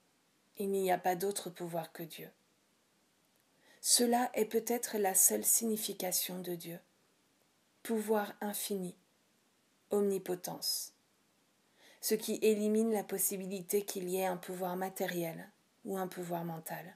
il 0.57 0.71
n'y 0.71 0.91
a 0.91 0.97
pas 0.97 1.15
d'autre 1.15 1.49
pouvoir 1.49 1.91
que 1.91 2.03
Dieu. 2.03 2.29
Cela 3.81 4.31
est 4.33 4.45
peut-être 4.45 4.97
la 4.97 5.13
seule 5.13 5.45
signification 5.45 6.39
de 6.39 6.55
Dieu. 6.55 6.79
Pouvoir 7.83 8.33
infini, 8.41 8.95
omnipotence 9.91 10.95
ce 12.05 12.13
qui 12.13 12.37
élimine 12.43 12.91
la 12.91 13.03
possibilité 13.03 13.83
qu'il 13.83 14.07
y 14.09 14.17
ait 14.17 14.27
un 14.27 14.37
pouvoir 14.37 14.75
matériel 14.75 15.49
ou 15.85 15.97
un 15.97 16.07
pouvoir 16.07 16.45
mental. 16.45 16.95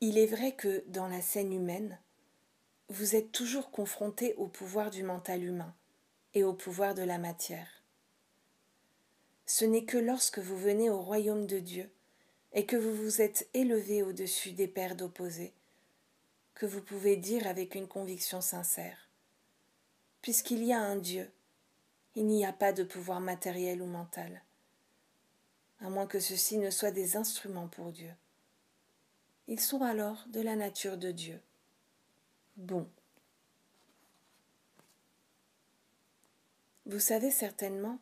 Il 0.00 0.18
est 0.18 0.26
vrai 0.26 0.56
que 0.56 0.82
dans 0.88 1.06
la 1.06 1.20
scène 1.22 1.52
humaine, 1.52 2.00
vous 2.88 3.14
êtes 3.14 3.30
toujours 3.30 3.70
confronté 3.70 4.34
au 4.38 4.48
pouvoir 4.48 4.90
du 4.90 5.04
mental 5.04 5.44
humain 5.44 5.72
et 6.34 6.44
au 6.44 6.52
pouvoir 6.52 6.94
de 6.94 7.02
la 7.02 7.18
matière. 7.18 7.82
Ce 9.46 9.64
n'est 9.64 9.84
que 9.84 9.98
lorsque 9.98 10.38
vous 10.38 10.56
venez 10.56 10.90
au 10.90 11.00
royaume 11.00 11.46
de 11.46 11.58
Dieu 11.58 11.90
et 12.52 12.66
que 12.66 12.76
vous 12.76 12.94
vous 12.94 13.20
êtes 13.20 13.48
élevé 13.54 14.02
au-dessus 14.02 14.52
des 14.52 14.68
pères 14.68 14.96
d'opposés 14.96 15.52
que 16.54 16.66
vous 16.66 16.80
pouvez 16.80 17.16
dire 17.16 17.46
avec 17.48 17.74
une 17.74 17.88
conviction 17.88 18.40
sincère, 18.40 19.08
puisqu'il 20.22 20.62
y 20.62 20.72
a 20.72 20.78
un 20.78 20.96
Dieu 20.96 21.28
il 22.16 22.26
n'y 22.26 22.46
a 22.46 22.52
pas 22.52 22.72
de 22.72 22.84
pouvoir 22.84 23.20
matériel 23.20 23.82
ou 23.82 23.86
mental, 23.86 24.42
à 25.80 25.90
moins 25.90 26.06
que 26.06 26.20
ceux-ci 26.20 26.58
ne 26.58 26.70
soient 26.70 26.92
des 26.92 27.16
instruments 27.16 27.66
pour 27.66 27.90
Dieu. 27.90 28.12
Ils 29.48 29.60
sont 29.60 29.82
alors 29.82 30.24
de 30.28 30.40
la 30.40 30.54
nature 30.54 30.96
de 30.96 31.10
Dieu. 31.10 31.40
Bon. 32.56 32.88
Vous 36.86 37.00
savez 37.00 37.30
certainement 37.30 37.98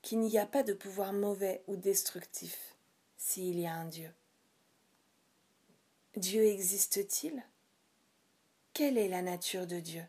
qu'il 0.00 0.20
n'y 0.20 0.38
a 0.38 0.46
pas 0.46 0.62
de 0.62 0.72
pouvoir 0.72 1.12
mauvais 1.12 1.62
ou 1.66 1.76
destructif 1.76 2.76
s'il 3.16 3.58
y 3.58 3.66
a 3.66 3.74
un 3.74 3.86
Dieu. 3.86 4.12
Dieu 6.16 6.44
existe-t-il? 6.44 7.42
Quelle 8.72 8.98
est 8.98 9.08
la 9.08 9.22
nature 9.22 9.66
de 9.66 9.80
Dieu? 9.80 10.04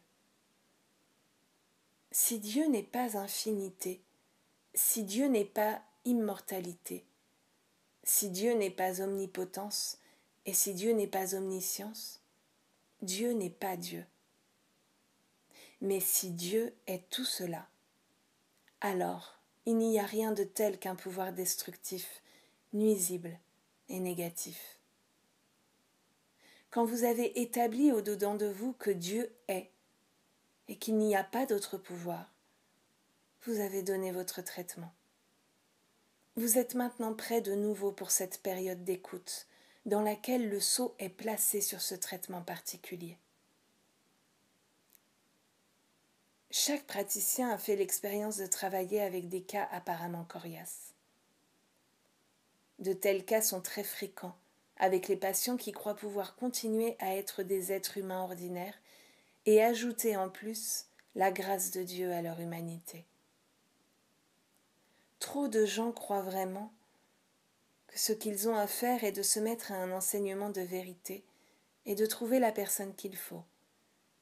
Si 2.11 2.39
Dieu 2.39 2.67
n'est 2.67 2.83
pas 2.83 3.17
infinité, 3.17 4.01
si 4.75 5.03
Dieu 5.03 5.27
n'est 5.27 5.45
pas 5.45 5.81
immortalité, 6.03 7.05
si 8.03 8.29
Dieu 8.29 8.53
n'est 8.53 8.69
pas 8.69 9.01
omnipotence, 9.01 9.97
et 10.45 10.53
si 10.53 10.75
Dieu 10.75 10.91
n'est 10.91 11.07
pas 11.07 11.33
omniscience, 11.33 12.21
Dieu 13.01 13.31
n'est 13.31 13.49
pas 13.49 13.77
Dieu. 13.77 14.05
Mais 15.81 15.99
si 15.99 16.29
Dieu 16.29 16.75
est 16.85 17.09
tout 17.09 17.25
cela, 17.25 17.67
alors 18.85 19.39
il 19.65 19.77
n'y 19.77 19.99
a 19.99 20.05
rien 20.05 20.31
de 20.31 20.43
tel 20.43 20.77
qu'un 20.77 20.93
pouvoir 20.93 21.33
destructif, 21.33 22.21
nuisible 22.71 23.39
et 23.89 23.99
négatif. 23.99 24.77
Quand 26.69 26.85
vous 26.85 27.03
avez 27.03 27.41
établi 27.41 27.91
au-dedans 27.91 28.35
de 28.35 28.45
vous 28.45 28.73
que 28.73 28.91
Dieu 28.91 29.33
est, 29.47 29.71
et 30.67 30.77
qu'il 30.77 30.97
n'y 30.97 31.15
a 31.15 31.23
pas 31.23 31.47
d'autre 31.47 31.79
pouvoir, 31.79 32.31
vous 33.45 33.59
avez 33.59 33.81
donné 33.81 34.11
votre 34.11 34.43
traitement. 34.43 34.93
Vous 36.35 36.59
êtes 36.59 36.75
maintenant 36.75 37.15
prêt 37.15 37.41
de 37.41 37.55
nouveau 37.55 37.91
pour 37.91 38.11
cette 38.11 38.43
période 38.43 38.83
d'écoute 38.83 39.47
dans 39.87 40.01
laquelle 40.01 40.47
le 40.47 40.59
sceau 40.59 40.93
est 40.99 41.09
placé 41.09 41.59
sur 41.59 41.81
ce 41.81 41.95
traitement 41.95 42.43
particulier. 42.43 43.17
Chaque 46.57 46.87
praticien 46.87 47.49
a 47.49 47.57
fait 47.57 47.75
l'expérience 47.75 48.37
de 48.37 48.45
travailler 48.45 49.01
avec 49.01 49.27
des 49.27 49.41
cas 49.41 49.67
apparemment 49.73 50.23
coriaces. 50.23 50.93
De 52.79 52.93
tels 52.93 53.25
cas 53.25 53.41
sont 53.41 53.59
très 53.59 53.83
fréquents 53.83 54.37
avec 54.77 55.09
les 55.09 55.17
patients 55.17 55.57
qui 55.57 55.73
croient 55.73 55.97
pouvoir 55.97 56.37
continuer 56.37 56.95
à 56.99 57.13
être 57.13 57.43
des 57.43 57.73
êtres 57.73 57.97
humains 57.97 58.23
ordinaires 58.23 58.79
et 59.45 59.61
ajouter 59.61 60.15
en 60.15 60.29
plus 60.29 60.85
la 61.13 61.29
grâce 61.29 61.71
de 61.71 61.83
Dieu 61.83 62.13
à 62.13 62.21
leur 62.21 62.39
humanité. 62.39 63.03
Trop 65.19 65.49
de 65.49 65.65
gens 65.65 65.91
croient 65.91 66.21
vraiment 66.21 66.71
que 67.87 67.99
ce 67.99 68.13
qu'ils 68.13 68.47
ont 68.47 68.55
à 68.55 68.67
faire 68.67 69.03
est 69.03 69.11
de 69.11 69.23
se 69.23 69.41
mettre 69.41 69.73
à 69.73 69.75
un 69.75 69.91
enseignement 69.91 70.51
de 70.51 70.61
vérité 70.61 71.25
et 71.85 71.95
de 71.95 72.05
trouver 72.05 72.39
la 72.39 72.53
personne 72.53 72.95
qu'il 72.95 73.17
faut, 73.17 73.43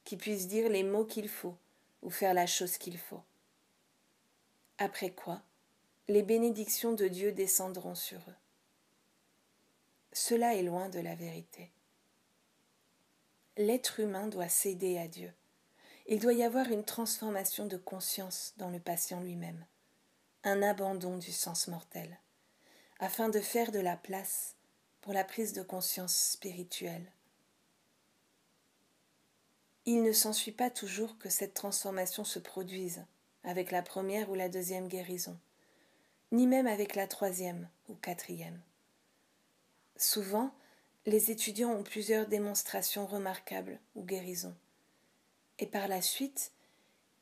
qui 0.04 0.18
puisse 0.18 0.48
dire 0.48 0.68
les 0.68 0.82
mots 0.82 1.06
qu'il 1.06 1.30
faut 1.30 1.56
ou 2.04 2.10
faire 2.10 2.34
la 2.34 2.46
chose 2.46 2.78
qu'il 2.78 2.98
faut. 2.98 3.24
Après 4.78 5.12
quoi, 5.12 5.42
les 6.08 6.24
bénédictions 6.24 6.94
de 6.94 7.08
Dieu 7.08 7.32
descendront 7.32 7.96
sur 7.96 8.20
eux. 8.20 8.36
Cela 10.12 10.56
est 10.56 10.64
loin 10.64 10.90
de 10.90 11.00
la 11.00 11.16
vérité 11.16 11.72
l'être 13.58 14.00
humain 14.00 14.28
doit 14.28 14.50
céder 14.50 14.98
à 14.98 15.08
Dieu. 15.08 15.32
Il 16.08 16.20
doit 16.20 16.34
y 16.34 16.44
avoir 16.44 16.70
une 16.70 16.84
transformation 16.84 17.66
de 17.66 17.78
conscience 17.78 18.54
dans 18.58 18.70
le 18.70 18.80
patient 18.80 19.22
lui-même, 19.22 19.66
un 20.44 20.62
abandon 20.62 21.18
du 21.18 21.32
sens 21.32 21.68
mortel, 21.68 22.20
afin 23.00 23.30
de 23.30 23.40
faire 23.40 23.72
de 23.72 23.80
la 23.80 23.96
place 23.96 24.56
pour 25.02 25.14
la 25.14 25.24
prise 25.24 25.54
de 25.54 25.62
conscience 25.62 26.16
spirituelle. 26.16 27.12
Il 29.86 30.02
ne 30.02 30.12
s'ensuit 30.12 30.52
pas 30.52 30.70
toujours 30.70 31.18
que 31.18 31.30
cette 31.30 31.54
transformation 31.54 32.24
se 32.24 32.40
produise 32.40 33.04
avec 33.44 33.72
la 33.72 33.82
première 33.82 34.30
ou 34.30 34.36
la 34.36 34.48
deuxième 34.48 34.88
guérison, 34.88 35.38
ni 36.32 36.48
même 36.48 36.68
avec 36.68 36.96
la 36.96 37.08
troisième 37.08 37.68
ou 37.90 37.96
quatrième. 37.96 38.62
Souvent, 39.98 40.54
les 41.06 41.32
étudiants 41.32 41.72
ont 41.72 41.84
plusieurs 41.84 42.28
démonstrations 42.28 43.06
remarquables 43.06 43.80
ou 43.96 44.04
guérisons. 44.04 44.56
Et 45.60 45.68
par 45.68 45.88
la 45.88 46.02
suite, 46.02 46.52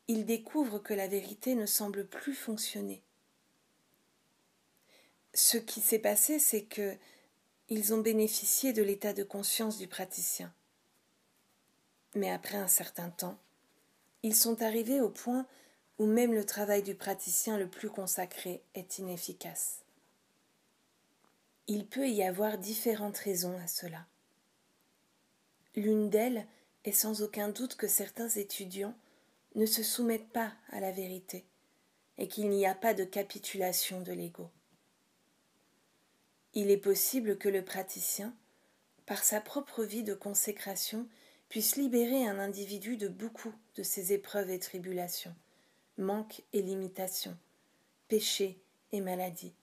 ils 0.08 0.26
découvrent 0.26 0.80
que 0.80 0.94
la 0.94 1.08
vérité 1.08 1.56
ne 1.56 1.66
semble 1.66 2.06
plus 2.06 2.36
fonctionner. 2.36 3.02
Ce 5.34 5.58
qui 5.58 5.82
s'est 5.82 6.00
passé, 6.00 6.38
c'est 6.38 6.64
que 6.64 6.96
ils 7.70 7.94
ont 7.94 8.02
bénéficié 8.02 8.74
de 8.74 8.84
l'état 8.84 9.14
de 9.14 9.24
conscience 9.24 9.78
du 9.78 9.88
praticien. 9.88 10.54
Mais 12.16 12.30
après 12.32 12.58
un 12.58 12.68
certain 12.68 13.10
temps, 13.10 13.38
ils 14.24 14.36
sont 14.36 14.62
arrivés 14.62 15.02
au 15.02 15.10
point 15.10 15.46
où 15.98 16.06
même 16.06 16.34
le 16.34 16.46
travail 16.46 16.84
du 16.84 16.96
praticien 16.96 17.58
le 17.58 17.70
plus 17.70 17.90
consacré 17.90 18.64
est 18.74 18.98
inefficace. 18.98 19.82
Il 21.68 21.86
peut 21.86 22.10
y 22.10 22.24
avoir 22.24 22.58
différentes 22.58 23.18
raisons 23.18 23.58
à 23.60 23.68
cela. 23.68 24.06
L'une 25.76 26.10
d'elles 26.10 26.46
est 26.84 26.92
sans 26.92 27.22
aucun 27.22 27.50
doute 27.50 27.76
que 27.76 27.88
certains 27.88 28.30
étudiants 28.30 28.96
ne 29.56 29.66
se 29.66 29.84
soumettent 29.84 30.32
pas 30.32 30.54
à 30.72 30.80
la 30.80 30.92
vérité 30.92 31.46
et 32.18 32.28
qu'il 32.28 32.50
n'y 32.50 32.66
a 32.66 32.76
pas 32.76 32.94
de 32.94 33.04
capitulation 33.04 34.02
de 34.02 34.12
l'ego. 34.12 34.50
Il 36.54 36.70
est 36.70 36.78
possible 36.78 37.38
que 37.38 37.48
le 37.48 37.64
praticien, 37.64 38.36
par 39.06 39.24
sa 39.24 39.40
propre 39.40 39.84
vie 39.84 40.04
de 40.04 40.14
consécration, 40.14 41.08
puisse 41.52 41.76
libérer 41.76 42.26
un 42.26 42.40
individu 42.40 42.96
de 42.96 43.10
beaucoup 43.10 43.54
de 43.76 43.84
ses 43.84 44.14
épreuves 44.14 44.50
et 44.52 44.58
tribulations, 44.58 45.36
manques 45.98 46.44
et 46.54 46.62
limitations, 46.62 47.38
péchés 48.08 48.64
et 48.94 49.02
maladies. 49.02 49.54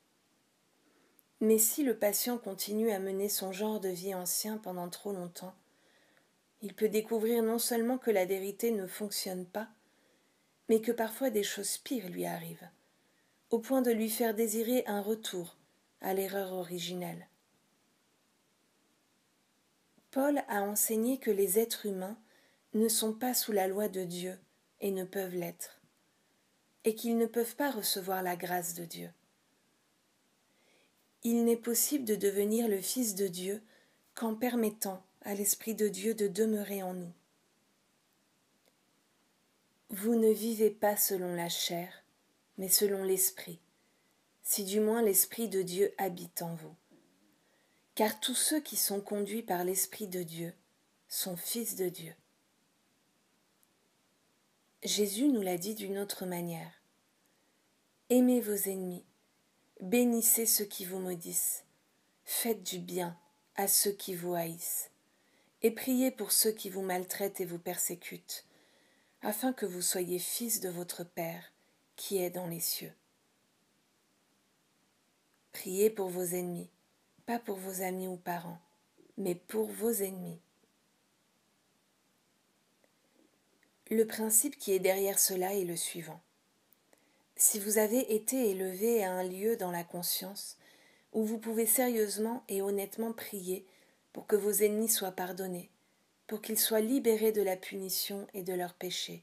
Mais 1.40 1.56
si 1.56 1.84
le 1.84 1.96
patient 1.96 2.36
continue 2.36 2.90
à 2.90 2.98
mener 2.98 3.30
son 3.30 3.52
genre 3.52 3.80
de 3.80 3.88
vie 3.88 4.14
ancien 4.14 4.58
pendant 4.58 4.90
trop 4.90 5.12
longtemps, 5.12 5.54
il 6.60 6.74
peut 6.74 6.90
découvrir 6.90 7.42
non 7.42 7.58
seulement 7.58 7.96
que 7.96 8.10
la 8.10 8.26
vérité 8.26 8.70
ne 8.70 8.86
fonctionne 8.86 9.46
pas, 9.46 9.70
mais 10.68 10.82
que 10.82 10.92
parfois 10.92 11.30
des 11.30 11.42
choses 11.42 11.78
pires 11.78 12.10
lui 12.10 12.26
arrivent, 12.26 12.68
au 13.48 13.60
point 13.60 13.80
de 13.80 13.92
lui 13.92 14.10
faire 14.10 14.34
désirer 14.34 14.84
un 14.86 15.00
retour 15.00 15.56
à 16.02 16.12
l'erreur 16.12 16.52
originelle. 16.52 17.28
Paul 20.18 20.42
a 20.48 20.62
enseigné 20.62 21.18
que 21.18 21.30
les 21.30 21.60
êtres 21.60 21.86
humains 21.86 22.18
ne 22.74 22.88
sont 22.88 23.12
pas 23.12 23.34
sous 23.34 23.52
la 23.52 23.68
loi 23.68 23.86
de 23.86 24.02
Dieu 24.02 24.36
et 24.80 24.90
ne 24.90 25.04
peuvent 25.04 25.36
l'être, 25.36 25.80
et 26.82 26.96
qu'ils 26.96 27.16
ne 27.16 27.26
peuvent 27.26 27.54
pas 27.54 27.70
recevoir 27.70 28.24
la 28.24 28.34
grâce 28.34 28.74
de 28.74 28.84
Dieu. 28.84 29.12
Il 31.22 31.44
n'est 31.44 31.54
possible 31.56 32.04
de 32.04 32.16
devenir 32.16 32.66
le 32.66 32.80
Fils 32.80 33.14
de 33.14 33.28
Dieu 33.28 33.62
qu'en 34.16 34.34
permettant 34.34 35.04
à 35.22 35.36
l'Esprit 35.36 35.76
de 35.76 35.86
Dieu 35.86 36.14
de 36.14 36.26
demeurer 36.26 36.82
en 36.82 36.94
nous. 36.94 37.12
Vous 39.90 40.16
ne 40.16 40.32
vivez 40.32 40.70
pas 40.70 40.96
selon 40.96 41.32
la 41.36 41.48
chair, 41.48 41.92
mais 42.56 42.68
selon 42.68 43.04
l'Esprit 43.04 43.60
si 44.42 44.64
du 44.64 44.80
moins 44.80 45.00
l'Esprit 45.00 45.48
de 45.48 45.62
Dieu 45.62 45.94
habite 45.96 46.42
en 46.42 46.56
vous. 46.56 46.74
Car 47.98 48.20
tous 48.20 48.36
ceux 48.36 48.60
qui 48.60 48.76
sont 48.76 49.00
conduits 49.00 49.42
par 49.42 49.64
l'Esprit 49.64 50.06
de 50.06 50.22
Dieu 50.22 50.54
sont 51.08 51.36
fils 51.36 51.74
de 51.74 51.88
Dieu. 51.88 52.14
Jésus 54.84 55.26
nous 55.26 55.40
l'a 55.42 55.58
dit 55.58 55.74
d'une 55.74 55.98
autre 55.98 56.24
manière. 56.24 56.70
Aimez 58.08 58.40
vos 58.40 58.54
ennemis, 58.54 59.02
bénissez 59.80 60.46
ceux 60.46 60.64
qui 60.64 60.84
vous 60.84 61.00
maudissent, 61.00 61.64
faites 62.24 62.62
du 62.62 62.78
bien 62.78 63.18
à 63.56 63.66
ceux 63.66 63.90
qui 63.90 64.14
vous 64.14 64.34
haïssent, 64.34 64.92
et 65.62 65.72
priez 65.72 66.12
pour 66.12 66.30
ceux 66.30 66.52
qui 66.52 66.70
vous 66.70 66.82
maltraitent 66.82 67.40
et 67.40 67.46
vous 67.46 67.58
persécutent, 67.58 68.44
afin 69.22 69.52
que 69.52 69.66
vous 69.66 69.82
soyez 69.82 70.20
fils 70.20 70.60
de 70.60 70.68
votre 70.68 71.02
Père 71.02 71.52
qui 71.96 72.18
est 72.18 72.30
dans 72.30 72.46
les 72.46 72.60
cieux. 72.60 72.94
Priez 75.50 75.90
pour 75.90 76.10
vos 76.10 76.22
ennemis, 76.22 76.70
pas 77.28 77.38
pour 77.38 77.56
vos 77.58 77.82
amis 77.82 78.08
ou 78.08 78.16
parents, 78.16 78.58
mais 79.18 79.34
pour 79.34 79.66
vos 79.66 79.90
ennemis. 79.92 80.40
Le 83.90 84.06
principe 84.06 84.56
qui 84.56 84.72
est 84.72 84.78
derrière 84.78 85.18
cela 85.18 85.54
est 85.54 85.66
le 85.66 85.76
suivant. 85.76 86.22
Si 87.36 87.60
vous 87.60 87.76
avez 87.76 88.14
été 88.14 88.48
élevé 88.48 89.04
à 89.04 89.12
un 89.12 89.24
lieu 89.24 89.56
dans 89.56 89.70
la 89.70 89.84
conscience 89.84 90.56
où 91.12 91.22
vous 91.22 91.36
pouvez 91.36 91.66
sérieusement 91.66 92.44
et 92.48 92.62
honnêtement 92.62 93.12
prier 93.12 93.66
pour 94.14 94.26
que 94.26 94.36
vos 94.36 94.50
ennemis 94.50 94.88
soient 94.88 95.12
pardonnés, 95.12 95.68
pour 96.28 96.40
qu'ils 96.40 96.58
soient 96.58 96.80
libérés 96.80 97.32
de 97.32 97.42
la 97.42 97.58
punition 97.58 98.26
et 98.32 98.42
de 98.42 98.54
leurs 98.54 98.72
péchés, 98.72 99.22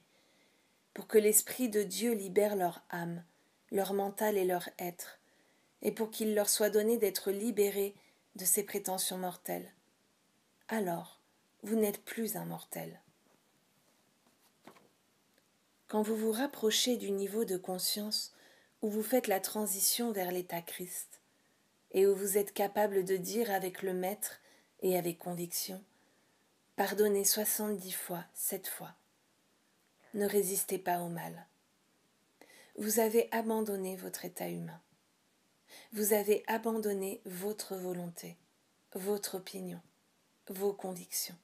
pour 0.93 1.07
que 1.07 1.17
l'Esprit 1.17 1.69
de 1.69 1.81
Dieu 1.81 2.13
libère 2.13 2.55
leur 2.55 2.83
âme, 2.91 3.23
leur 3.71 3.95
mental 3.95 4.37
et 4.37 4.45
leur 4.45 4.69
être, 4.77 5.17
et 5.81 5.91
pour 5.91 6.11
qu'il 6.11 6.35
leur 6.35 6.49
soit 6.49 6.69
donné 6.69 6.97
d'être 6.97 7.31
libérés 7.31 7.95
de 8.35 8.45
ces 8.45 8.63
prétentions 8.63 9.17
mortelles. 9.17 9.71
Alors, 10.67 11.19
vous 11.63 11.75
n'êtes 11.75 12.03
plus 12.03 12.35
un 12.35 12.45
mortel. 12.45 12.99
Quand 15.87 16.01
vous 16.01 16.15
vous 16.15 16.31
rapprochez 16.31 16.97
du 16.97 17.11
niveau 17.11 17.45
de 17.45 17.57
conscience 17.57 18.33
où 18.81 18.89
vous 18.89 19.03
faites 19.03 19.27
la 19.27 19.39
transition 19.39 20.11
vers 20.11 20.31
l'état 20.31 20.61
Christ, 20.61 21.21
et 21.91 22.05
où 22.05 22.15
vous 22.15 22.37
êtes 22.37 22.53
capable 22.53 23.05
de 23.05 23.15
dire 23.15 23.49
avec 23.51 23.81
le 23.81 23.93
Maître 23.93 24.41
et 24.81 24.97
avec 24.97 25.17
conviction 25.17 25.81
Pardonnez 26.75 27.23
soixante-dix 27.23 27.93
fois, 27.93 28.25
sept 28.33 28.67
fois. 28.67 28.93
Ne 30.13 30.25
résistez 30.25 30.77
pas 30.77 30.99
au 30.99 31.07
mal. 31.07 31.47
Vous 32.77 32.99
avez 32.99 33.29
abandonné 33.31 33.95
votre 33.95 34.25
état 34.25 34.49
humain 34.49 34.81
vous 35.95 36.11
avez 36.11 36.43
abandonné 36.47 37.21
votre 37.23 37.77
volonté, 37.77 38.35
votre 38.95 39.35
opinion, 39.35 39.79
vos 40.49 40.73
convictions. 40.73 41.37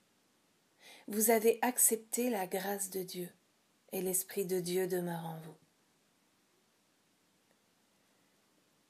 Vous 1.08 1.30
avez 1.30 1.58
accepté 1.62 2.30
la 2.30 2.48
grâce 2.48 2.90
de 2.90 3.02
Dieu 3.02 3.30
et 3.94 4.02
l'Esprit 4.02 4.46
de 4.46 4.60
Dieu 4.60 4.88
demeure 4.88 5.26
en 5.26 5.40
vous. 5.40 5.56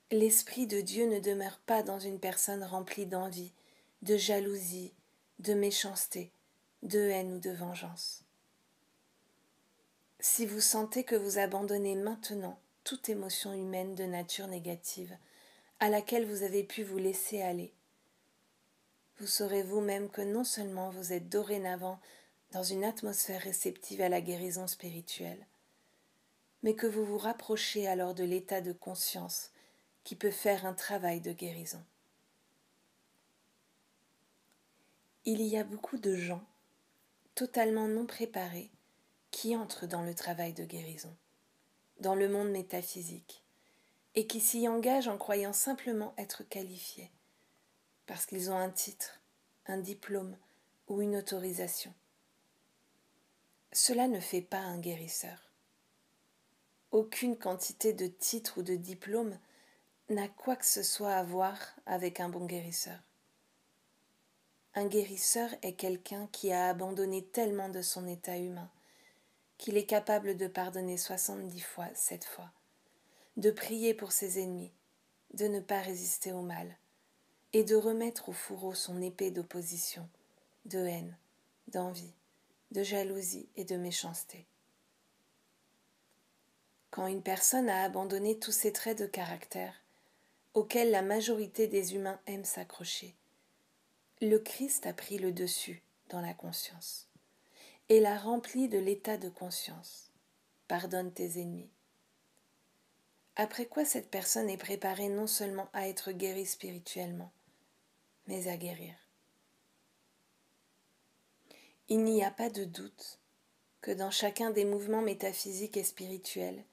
L'Esprit 0.09 0.65
de 0.65 0.81
Dieu 0.81 1.05
ne 1.07 1.19
demeure 1.19 1.59
pas 1.59 1.83
dans 1.83 1.99
une 1.99 2.19
personne 2.19 2.63
remplie 2.63 3.05
d'envie, 3.05 3.53
de 4.01 4.17
jalousie, 4.17 4.91
de 5.37 5.53
méchanceté, 5.53 6.31
de 6.81 6.99
haine 6.99 7.33
ou 7.33 7.39
de 7.39 7.51
vengeance. 7.51 8.23
Si 10.19 10.47
vous 10.47 10.59
sentez 10.59 11.03
que 11.03 11.15
vous 11.15 11.37
abandonnez 11.37 11.93
maintenant 11.93 12.59
toute 12.83 13.09
émotion 13.09 13.53
humaine 13.53 13.93
de 13.93 14.05
nature 14.05 14.47
négative, 14.47 15.15
à 15.81 15.89
laquelle 15.89 16.27
vous 16.27 16.43
avez 16.43 16.63
pu 16.63 16.83
vous 16.83 16.99
laisser 16.99 17.41
aller. 17.41 17.73
Vous 19.17 19.25
saurez 19.25 19.63
vous-même 19.63 20.11
que 20.11 20.21
non 20.21 20.43
seulement 20.43 20.91
vous 20.91 21.11
êtes 21.11 21.27
dorénavant 21.27 21.99
dans 22.51 22.61
une 22.61 22.83
atmosphère 22.83 23.41
réceptive 23.41 23.99
à 24.01 24.07
la 24.07 24.21
guérison 24.21 24.67
spirituelle, 24.67 25.43
mais 26.61 26.75
que 26.75 26.85
vous 26.85 27.03
vous 27.03 27.17
rapprochez 27.17 27.87
alors 27.87 28.13
de 28.13 28.23
l'état 28.23 28.61
de 28.61 28.73
conscience 28.73 29.49
qui 30.03 30.15
peut 30.15 30.29
faire 30.29 30.67
un 30.67 30.73
travail 30.73 31.19
de 31.19 31.31
guérison. 31.31 31.83
Il 35.25 35.41
y 35.41 35.57
a 35.57 35.63
beaucoup 35.63 35.97
de 35.97 36.15
gens, 36.15 36.43
totalement 37.33 37.87
non 37.87 38.05
préparés, 38.05 38.69
qui 39.31 39.55
entrent 39.55 39.87
dans 39.87 40.03
le 40.03 40.13
travail 40.13 40.53
de 40.53 40.63
guérison, 40.63 41.15
dans 42.01 42.15
le 42.15 42.29
monde 42.29 42.51
métaphysique, 42.51 43.40
et 44.15 44.27
qui 44.27 44.39
s'y 44.39 44.67
engagent 44.67 45.07
en 45.07 45.17
croyant 45.17 45.53
simplement 45.53 46.13
être 46.17 46.43
qualifiés, 46.43 47.11
parce 48.05 48.25
qu'ils 48.25 48.51
ont 48.51 48.57
un 48.57 48.69
titre, 48.69 49.21
un 49.67 49.77
diplôme 49.77 50.37
ou 50.87 51.01
une 51.01 51.15
autorisation. 51.15 51.93
Cela 53.71 54.07
ne 54.07 54.19
fait 54.19 54.41
pas 54.41 54.59
un 54.59 54.79
guérisseur. 54.79 55.49
Aucune 56.91 57.37
quantité 57.37 57.93
de 57.93 58.07
titres 58.07 58.57
ou 58.57 58.63
de 58.63 58.75
diplômes 58.75 59.39
n'a 60.09 60.27
quoi 60.27 60.57
que 60.57 60.65
ce 60.65 60.83
soit 60.83 61.13
à 61.13 61.23
voir 61.23 61.57
avec 61.85 62.19
un 62.19 62.27
bon 62.27 62.45
guérisseur. 62.45 62.99
Un 64.73 64.87
guérisseur 64.87 65.49
est 65.61 65.73
quelqu'un 65.73 66.27
qui 66.27 66.51
a 66.51 66.67
abandonné 66.69 67.23
tellement 67.23 67.69
de 67.69 67.81
son 67.81 68.07
état 68.07 68.37
humain 68.37 68.69
qu'il 69.57 69.77
est 69.77 69.85
capable 69.85 70.35
de 70.35 70.47
pardonner 70.47 70.97
soixante-dix 70.97 71.61
fois 71.61 71.87
cette 71.93 72.25
fois 72.25 72.51
de 73.37 73.51
prier 73.51 73.93
pour 73.93 74.11
ses 74.11 74.39
ennemis, 74.39 74.71
de 75.33 75.47
ne 75.47 75.59
pas 75.59 75.81
résister 75.81 76.31
au 76.31 76.41
mal, 76.41 76.77
et 77.53 77.63
de 77.63 77.75
remettre 77.75 78.29
au 78.29 78.33
fourreau 78.33 78.73
son 78.73 79.01
épée 79.01 79.31
d'opposition, 79.31 80.07
de 80.65 80.79
haine, 80.79 81.17
d'envie, 81.67 82.13
de 82.71 82.83
jalousie 82.83 83.49
et 83.55 83.65
de 83.65 83.75
méchanceté. 83.75 84.45
Quand 86.89 87.07
une 87.07 87.23
personne 87.23 87.69
a 87.69 87.83
abandonné 87.83 88.37
tous 88.37 88.51
ces 88.51 88.73
traits 88.73 88.99
de 88.99 89.05
caractère, 89.05 89.81
auxquels 90.53 90.91
la 90.91 91.01
majorité 91.01 91.67
des 91.67 91.95
humains 91.95 92.19
aiment 92.27 92.45
s'accrocher, 92.45 93.15
Le 94.21 94.37
Christ 94.37 94.85
a 94.85 94.93
pris 94.93 95.17
le 95.17 95.31
dessus 95.31 95.81
dans 96.09 96.21
la 96.21 96.33
conscience 96.33 97.07
et 97.89 97.99
l'a 97.99 98.17
rempli 98.17 98.69
de 98.69 98.77
l'état 98.77 99.17
de 99.17 99.29
conscience. 99.29 100.11
Pardonne 100.67 101.11
tes 101.11 101.41
ennemis. 101.41 101.69
Après 103.41 103.65
quoi 103.65 103.85
cette 103.85 104.11
personne 104.11 104.51
est 104.51 104.57
préparée 104.57 105.09
non 105.09 105.25
seulement 105.25 105.67
à 105.73 105.87
être 105.87 106.11
guérie 106.11 106.45
spirituellement, 106.45 107.31
mais 108.27 108.47
à 108.47 108.55
guérir. 108.55 108.93
Il 111.89 112.03
n'y 112.03 112.23
a 112.23 112.29
pas 112.29 112.51
de 112.51 112.65
doute 112.65 113.17
que 113.81 113.89
dans 113.89 114.11
chacun 114.11 114.51
des 114.51 114.63
mouvements 114.63 115.01
métaphysiques 115.01 115.75
et 115.75 115.83
spirituels, 115.83 116.63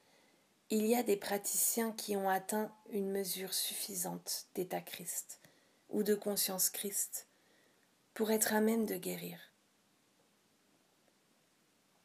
il 0.69 0.85
y 0.85 0.95
a 0.95 1.03
des 1.03 1.17
praticiens 1.17 1.93
qui 1.93 2.17
ont 2.17 2.29
atteint 2.29 2.71
une 2.91 3.11
mesure 3.13 3.55
suffisante 3.55 4.49
d'état 4.55 4.83
Christ 4.83 5.41
ou 5.89 6.03
de 6.03 6.15
conscience 6.15 6.69
Christ 6.69 7.29
pour 8.13 8.31
être 8.31 8.53
à 8.53 8.61
même 8.61 8.85
de 8.85 8.97
guérir. 8.97 9.41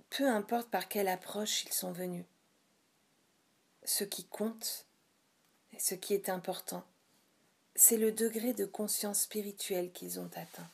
Peu 0.10 0.26
importe 0.26 0.70
par 0.70 0.88
quelle 0.88 1.10
approche 1.10 1.66
ils 1.66 1.74
sont 1.74 1.92
venus, 1.92 2.24
ce 3.86 4.04
qui 4.04 4.26
compte 4.26 4.86
et 5.74 5.80
ce 5.80 5.96
qui 5.96 6.14
est 6.14 6.30
important, 6.30 6.84
c'est 7.76 7.98
le 7.98 8.12
degré 8.12 8.54
de 8.54 8.66
conscience 8.66 9.22
spirituelle 9.22 9.92
qu'ils 9.92 10.20
ont 10.20 10.30
atteint, 10.36 10.70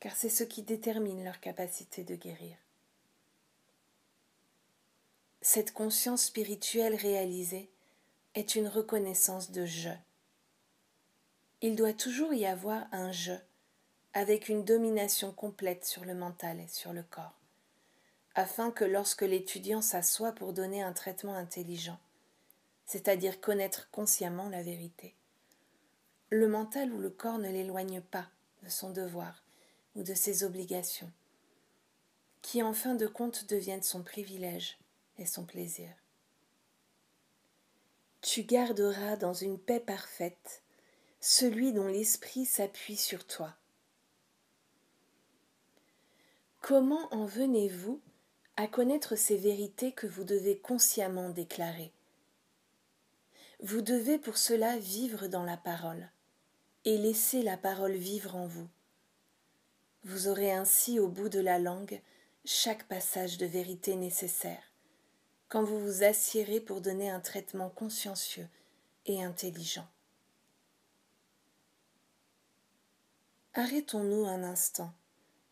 car 0.00 0.14
c'est 0.16 0.28
ce 0.28 0.44
qui 0.44 0.62
détermine 0.62 1.24
leur 1.24 1.40
capacité 1.40 2.04
de 2.04 2.14
guérir. 2.14 2.56
Cette 5.40 5.72
conscience 5.72 6.24
spirituelle 6.24 6.94
réalisée 6.94 7.70
est 8.34 8.54
une 8.54 8.68
reconnaissance 8.68 9.50
de 9.50 9.64
je. 9.66 9.90
Il 11.60 11.76
doit 11.76 11.92
toujours 11.92 12.34
y 12.34 12.46
avoir 12.46 12.86
un 12.92 13.12
je, 13.12 13.32
avec 14.12 14.48
une 14.48 14.64
domination 14.64 15.32
complète 15.32 15.84
sur 15.84 16.04
le 16.04 16.14
mental 16.14 16.60
et 16.60 16.68
sur 16.68 16.92
le 16.92 17.02
corps, 17.02 17.34
afin 18.34 18.70
que 18.70 18.84
lorsque 18.84 19.22
l'étudiant 19.22 19.80
s'assoit 19.80 20.32
pour 20.32 20.52
donner 20.52 20.82
un 20.82 20.92
traitement 20.92 21.34
intelligent, 21.34 21.98
c'est-à-dire 22.86 23.40
connaître 23.40 23.90
consciemment 23.90 24.48
la 24.48 24.62
vérité, 24.62 25.14
le 26.30 26.48
mental 26.48 26.92
ou 26.92 26.98
le 26.98 27.10
corps 27.10 27.38
ne 27.38 27.50
l'éloigne 27.50 28.00
pas 28.00 28.28
de 28.62 28.68
son 28.68 28.90
devoir 28.90 29.42
ou 29.94 30.02
de 30.02 30.14
ses 30.14 30.42
obligations, 30.42 31.12
qui 32.42 32.62
en 32.62 32.72
fin 32.72 32.94
de 32.94 33.06
compte 33.06 33.48
deviennent 33.48 33.82
son 33.82 34.02
privilège 34.02 34.78
et 35.18 35.26
son 35.26 35.44
plaisir. 35.44 35.90
Tu 38.20 38.42
garderas 38.42 39.16
dans 39.16 39.34
une 39.34 39.58
paix 39.58 39.80
parfaite 39.80 40.62
celui 41.20 41.72
dont 41.72 41.86
l'esprit 41.86 42.44
s'appuie 42.44 42.96
sur 42.96 43.26
toi. 43.26 43.54
Comment 46.60 47.08
en 47.14 47.26
venez-vous 47.26 48.00
à 48.56 48.68
connaître 48.68 49.16
ces 49.16 49.36
vérités 49.36 49.92
que 49.92 50.06
vous 50.06 50.24
devez 50.24 50.58
consciemment 50.58 51.30
déclarer 51.30 51.92
Vous 53.60 53.82
devez 53.82 54.18
pour 54.18 54.36
cela 54.36 54.78
vivre 54.78 55.26
dans 55.26 55.42
la 55.42 55.56
parole 55.56 56.08
et 56.84 56.96
laisser 56.98 57.42
la 57.42 57.56
parole 57.56 57.94
vivre 57.94 58.36
en 58.36 58.46
vous. 58.46 58.68
Vous 60.04 60.28
aurez 60.28 60.52
ainsi 60.52 61.00
au 61.00 61.08
bout 61.08 61.28
de 61.28 61.40
la 61.40 61.58
langue 61.58 62.00
chaque 62.44 62.84
passage 62.84 63.38
de 63.38 63.46
vérité 63.46 63.96
nécessaire, 63.96 64.62
quand 65.48 65.64
vous 65.64 65.80
vous 65.80 66.04
assiérez 66.04 66.60
pour 66.60 66.80
donner 66.80 67.08
un 67.10 67.20
traitement 67.20 67.70
consciencieux 67.70 68.48
et 69.06 69.24
intelligent. 69.24 69.88
Arrêtons-nous 73.54 74.26
un 74.26 74.42
instant 74.42 74.92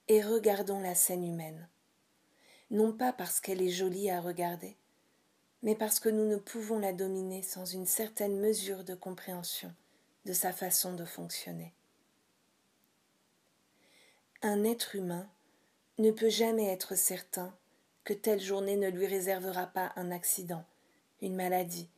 et 0.08 0.22
regardons 0.22 0.80
la 0.80 0.94
scène 0.94 1.24
humaine, 1.24 1.68
non 2.72 2.90
pas 2.92 3.12
parce 3.12 3.38
qu'elle 3.38 3.60
est 3.60 3.68
jolie 3.68 4.10
à 4.10 4.20
regarder, 4.20 4.76
mais 5.62 5.74
parce 5.76 6.00
que 6.00 6.08
nous 6.08 6.26
ne 6.26 6.36
pouvons 6.36 6.78
la 6.78 6.94
dominer 6.94 7.42
sans 7.42 7.66
une 7.66 7.84
certaine 7.86 8.40
mesure 8.40 8.82
de 8.82 8.94
compréhension 8.94 9.72
de 10.24 10.32
sa 10.32 10.52
façon 10.52 10.94
de 10.94 11.04
fonctionner. 11.04 11.74
Un 14.40 14.64
être 14.64 14.96
humain 14.96 15.28
ne 15.98 16.10
peut 16.10 16.30
jamais 16.30 16.66
être 16.66 16.96
certain 16.96 17.54
que 18.04 18.14
telle 18.14 18.40
journée 18.40 18.76
ne 18.76 18.88
lui 18.88 19.06
réservera 19.06 19.66
pas 19.66 19.92
un 19.96 20.10
accident, 20.10 20.64
une 21.20 21.36
maladie, 21.36 21.90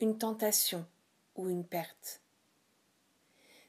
une 0.00 0.16
tentation 0.16 0.86
ou 1.36 1.50
une 1.50 1.64
perte. 1.64 2.22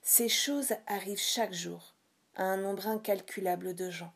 Ces 0.02 0.30
choses 0.30 0.74
arrivent 0.88 1.20
chaque 1.20 1.54
jour 1.54 1.94
à 2.36 2.44
un 2.44 2.58
nombre 2.58 2.88
incalculable 2.88 3.76
de 3.76 3.90
gens, 3.90 4.14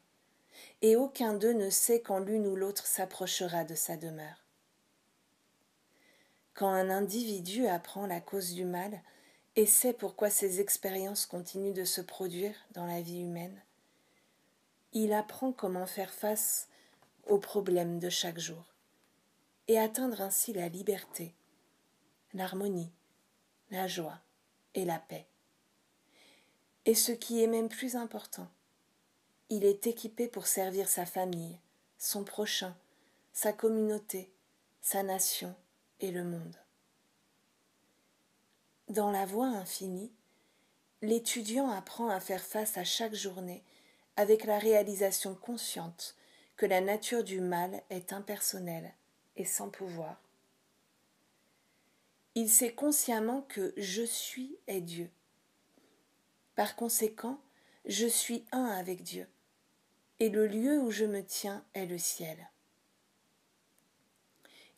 et 0.81 0.95
aucun 0.95 1.33
d'eux 1.33 1.53
ne 1.53 1.69
sait 1.69 2.01
quand 2.01 2.19
l'une 2.19 2.47
ou 2.47 2.55
l'autre 2.55 2.85
s'approchera 2.85 3.63
de 3.63 3.75
sa 3.75 3.97
demeure. 3.97 4.43
Quand 6.53 6.69
un 6.69 6.89
individu 6.89 7.67
apprend 7.67 8.07
la 8.07 8.21
cause 8.21 8.53
du 8.53 8.65
mal, 8.65 9.01
et 9.57 9.65
sait 9.65 9.93
pourquoi 9.93 10.29
ces 10.29 10.59
expériences 10.61 11.25
continuent 11.25 11.73
de 11.73 11.83
se 11.83 11.99
produire 11.99 12.53
dans 12.71 12.85
la 12.85 13.01
vie 13.01 13.21
humaine. 13.21 13.59
Il 14.93 15.13
apprend 15.13 15.51
comment 15.51 15.87
faire 15.87 16.13
face 16.13 16.69
aux 17.25 17.39
problèmes 17.39 17.99
de 17.99 18.09
chaque 18.09 18.37
jour 18.37 18.63
et 19.67 19.79
atteindre 19.79 20.21
ainsi 20.21 20.53
la 20.53 20.69
liberté, 20.69 21.33
l'harmonie, 22.33 22.91
la 23.71 23.87
joie 23.87 24.19
et 24.75 24.85
la 24.85 24.99
paix. 24.99 25.27
Et 26.85 26.93
ce 26.93 27.11
qui 27.11 27.43
est 27.43 27.47
même 27.47 27.67
plus 27.67 27.95
important, 27.95 28.47
il 29.49 29.63
est 29.63 29.87
équipé 29.87 30.27
pour 30.27 30.47
servir 30.47 30.89
sa 30.89 31.05
famille, 31.05 31.59
son 31.97 32.23
prochain, 32.23 32.75
sa 33.33 33.53
communauté, 33.53 34.31
sa 34.81 35.03
nation 35.03 35.55
et 35.99 36.11
le 36.11 36.23
monde. 36.23 36.57
Dans 38.89 39.11
la 39.11 39.25
voie 39.25 39.47
infinie, 39.47 40.11
l'étudiant 41.01 41.69
apprend 41.69 42.09
à 42.09 42.19
faire 42.19 42.43
face 42.43 42.77
à 42.77 42.83
chaque 42.83 43.13
journée 43.13 43.63
avec 44.15 44.45
la 44.45 44.59
réalisation 44.59 45.35
consciente 45.35 46.15
que 46.55 46.65
la 46.65 46.81
nature 46.81 47.23
du 47.23 47.39
mal 47.39 47.83
est 47.89 48.13
impersonnelle 48.13 48.93
et 49.35 49.45
sans 49.45 49.69
pouvoir. 49.69 50.21
Il 52.35 52.49
sait 52.49 52.73
consciemment 52.73 53.43
que 53.43 53.73
je 53.77 54.03
suis 54.03 54.57
est 54.67 54.81
Dieu. 54.81 55.09
Par 56.55 56.75
conséquent, 56.75 57.39
je 57.85 58.07
suis 58.07 58.45
un 58.51 58.65
avec 58.65 59.03
Dieu, 59.03 59.27
et 60.19 60.29
le 60.29 60.47
lieu 60.47 60.79
où 60.79 60.91
je 60.91 61.05
me 61.05 61.23
tiens 61.23 61.63
est 61.73 61.85
le 61.85 61.97
ciel. 61.97 62.49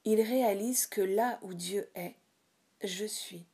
Il 0.06 0.22
réalise 0.22 0.88
que 0.88 1.02
là 1.02 1.40
où 1.42 1.54
Dieu 1.54 1.90
est, 1.96 2.16
je 2.84 3.06
suis 3.06 3.46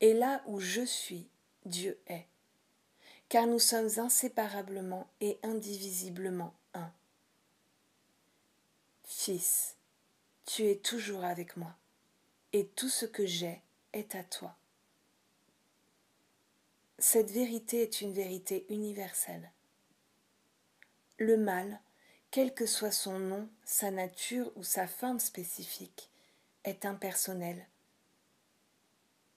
et 0.00 0.14
là 0.14 0.42
où 0.46 0.60
je 0.60 0.84
suis, 0.84 1.28
Dieu 1.66 1.98
est, 2.06 2.26
car 3.28 3.46
nous 3.46 3.58
sommes 3.58 3.98
inséparablement 3.98 5.08
et 5.20 5.38
indivisiblement 5.42 6.54
un. 6.74 6.90
Fils, 9.04 9.76
tu 10.46 10.66
es 10.66 10.76
toujours 10.76 11.24
avec 11.24 11.56
moi, 11.56 11.74
et 12.52 12.66
tout 12.68 12.88
ce 12.88 13.04
que 13.04 13.26
j'ai 13.26 13.60
est 13.92 14.14
à 14.14 14.24
toi. 14.24 14.56
Cette 16.98 17.30
vérité 17.30 17.82
est 17.82 18.00
une 18.00 18.12
vérité 18.12 18.66
universelle. 18.68 19.50
Le 21.20 21.36
mal, 21.36 21.80
quel 22.32 22.52
que 22.52 22.66
soit 22.66 22.90
son 22.90 23.20
nom, 23.20 23.48
sa 23.64 23.92
nature 23.92 24.50
ou 24.56 24.64
sa 24.64 24.88
forme 24.88 25.20
spécifique, 25.20 26.10
est 26.64 26.84
impersonnel 26.84 27.68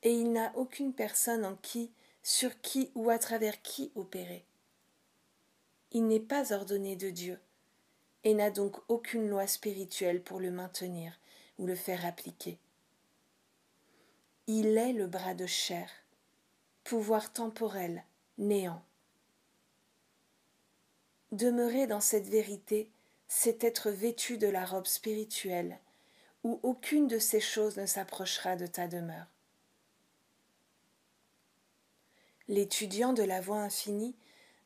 et 0.04 0.12
il 0.12 0.32
n'a 0.34 0.52
aucune 0.56 0.94
personne 0.94 1.46
en 1.46 1.56
qui, 1.56 1.92
sur 2.22 2.62
qui 2.62 2.92
ou 2.94 3.10
à 3.10 3.18
travers 3.18 3.62
qui 3.62 3.92
opérer. 3.96 4.46
Il 5.92 6.08
n'est 6.08 6.20
pas 6.20 6.54
ordonné 6.54 6.96
de 6.96 7.10
Dieu, 7.10 7.40
et 8.24 8.34
n'a 8.34 8.52
donc 8.52 8.78
aucune 8.88 9.28
loi 9.28 9.48
spirituelle 9.48 10.22
pour 10.22 10.40
le 10.40 10.52
maintenir 10.52 11.20
ou 11.58 11.66
le 11.66 11.76
faire 11.76 12.06
appliquer. 12.06 12.58
Il 14.48 14.78
est 14.78 14.94
le 14.94 15.08
bras 15.08 15.34
de 15.34 15.46
chair, 15.46 15.90
pouvoir 16.84 17.32
temporel, 17.32 18.04
néant. 18.38 18.84
Demeurer 21.34 21.88
dans 21.88 22.00
cette 22.00 22.28
vérité, 22.28 22.92
c'est 23.28 23.64
être 23.64 23.90
vêtu 23.90 24.38
de 24.38 24.46
la 24.46 24.64
robe 24.66 24.86
spirituelle, 24.86 25.80
où 26.44 26.60
aucune 26.62 27.08
de 27.08 27.18
ces 27.18 27.40
choses 27.40 27.76
ne 27.78 27.88
s'approchera 27.88 28.56
de 28.56 28.68
ta 28.68 28.88
demeure. 28.88 29.26
L'étudiant 32.48 33.14
de 33.14 33.24
la 33.24 33.42
voie 33.42 33.62
infinie 33.62 34.16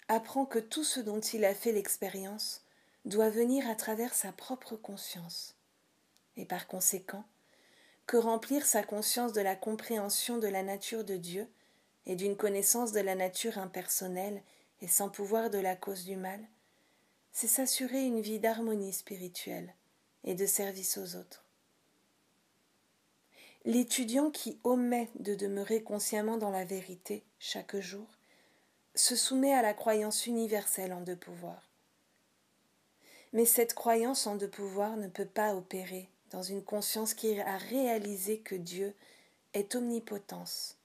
apprend 0.10 0.46
que 0.46 0.60
tout 0.60 0.84
ce 0.84 1.00
dont 1.00 1.22
il 1.22 1.46
a 1.46 1.56
fait 1.56 1.72
l'expérience 1.72 2.66
doit 3.06 3.30
venir 3.30 3.70
à 3.70 3.76
travers 3.76 4.14
sa 4.14 4.34
propre 4.34 4.76
conscience, 4.76 5.56
et 6.36 6.44
par 6.44 6.68
conséquent, 6.68 7.24
que 8.08 8.18
remplir 8.18 8.66
sa 8.66 8.84
conscience 8.84 9.32
de 9.32 9.40
la 9.40 9.56
compréhension 9.56 10.38
de 10.38 10.50
la 10.50 10.64
nature 10.64 11.06
de 11.06 11.16
Dieu 11.16 11.48
et 12.06 12.18
d'une 12.18 12.36
connaissance 12.36 12.92
de 12.92 13.00
la 13.00 13.16
nature 13.16 13.58
impersonnelle 13.58 14.44
et 14.82 14.90
sans 14.90 15.08
pouvoir 15.08 15.50
de 15.50 15.60
la 15.60 15.78
cause 15.78 16.04
du 16.04 16.18
mal, 16.18 16.46
c'est 17.40 17.46
s'assurer 17.46 18.04
une 18.04 18.20
vie 18.20 18.40
d'harmonie 18.40 18.92
spirituelle 18.94 19.76
et 20.24 20.34
de 20.34 20.48
service 20.48 20.98
aux 20.98 21.16
autres. 21.16 21.46
L'étudiant 23.64 24.32
qui 24.32 24.58
omet 24.64 25.12
de 25.20 25.36
demeurer 25.36 25.84
consciemment 25.84 26.38
dans 26.38 26.50
la 26.50 26.66
vérité 26.66 27.24
chaque 27.38 27.78
jour 27.78 28.08
se 28.96 29.16
soumet 29.16 29.54
à 29.54 29.62
la 29.62 29.76
croyance 29.76 30.26
universelle 30.26 30.92
en 30.92 31.02
deux 31.02 31.16
pouvoirs. 31.16 31.70
Mais 33.34 33.46
cette 33.46 33.76
croyance 33.76 34.26
en 34.26 34.36
deux 34.36 34.50
pouvoirs 34.50 34.98
ne 34.98 35.08
peut 35.08 35.28
pas 35.28 35.54
opérer 35.54 36.10
dans 36.32 36.42
une 36.42 36.64
conscience 36.64 37.14
qui 37.14 37.40
a 37.40 37.58
réalisé 37.58 38.40
que 38.40 38.56
Dieu 38.56 38.96
est 39.54 39.76
omnipotence 39.76 40.76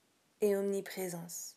et 0.42 0.54
omniprésence. 0.54 1.56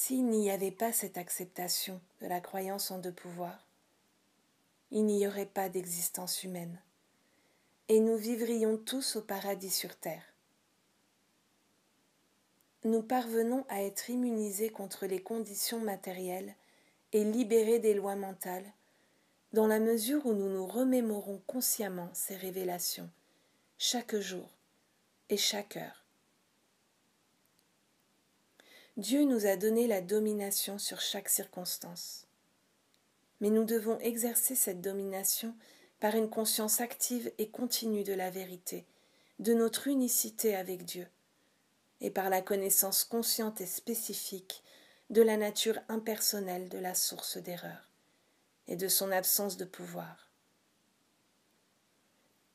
S'il 0.00 0.26
n'y 0.26 0.48
avait 0.48 0.70
pas 0.70 0.92
cette 0.92 1.18
acceptation 1.18 2.00
de 2.20 2.28
la 2.28 2.40
croyance 2.40 2.92
en 2.92 2.98
deux 3.00 3.10
pouvoirs, 3.10 3.66
il 4.92 5.04
n'y 5.04 5.26
aurait 5.26 5.44
pas 5.44 5.68
d'existence 5.68 6.44
humaine, 6.44 6.80
et 7.88 7.98
nous 7.98 8.16
vivrions 8.16 8.76
tous 8.76 9.16
au 9.16 9.22
paradis 9.22 9.72
sur 9.72 9.96
terre. 9.96 10.22
Nous 12.84 13.02
parvenons 13.02 13.66
à 13.68 13.82
être 13.82 14.08
immunisés 14.08 14.70
contre 14.70 15.06
les 15.06 15.20
conditions 15.20 15.80
matérielles 15.80 16.54
et 17.12 17.24
libérés 17.24 17.80
des 17.80 17.94
lois 17.94 18.14
mentales, 18.14 18.72
dans 19.52 19.66
la 19.66 19.80
mesure 19.80 20.26
où 20.26 20.32
nous 20.32 20.48
nous 20.48 20.68
remémorons 20.68 21.42
consciemment 21.48 22.10
ces 22.14 22.36
révélations, 22.36 23.10
chaque 23.78 24.14
jour 24.14 24.48
et 25.28 25.36
chaque 25.36 25.76
heure. 25.76 26.07
Dieu 28.98 29.22
nous 29.22 29.46
a 29.46 29.54
donné 29.54 29.86
la 29.86 30.00
domination 30.00 30.76
sur 30.76 31.00
chaque 31.00 31.28
circonstance. 31.28 32.26
Mais 33.40 33.48
nous 33.48 33.62
devons 33.62 33.96
exercer 34.00 34.56
cette 34.56 34.80
domination 34.80 35.54
par 36.00 36.16
une 36.16 36.28
conscience 36.28 36.80
active 36.80 37.30
et 37.38 37.48
continue 37.48 38.02
de 38.02 38.12
la 38.12 38.30
vérité, 38.30 38.86
de 39.38 39.54
notre 39.54 39.86
unicité 39.86 40.56
avec 40.56 40.84
Dieu, 40.84 41.06
et 42.00 42.10
par 42.10 42.28
la 42.28 42.42
connaissance 42.42 43.04
consciente 43.04 43.60
et 43.60 43.66
spécifique 43.66 44.64
de 45.10 45.22
la 45.22 45.36
nature 45.36 45.78
impersonnelle 45.88 46.68
de 46.68 46.78
la 46.78 46.96
source 46.96 47.36
d'erreur 47.36 47.92
et 48.66 48.74
de 48.74 48.88
son 48.88 49.12
absence 49.12 49.56
de 49.56 49.64
pouvoir. 49.64 50.28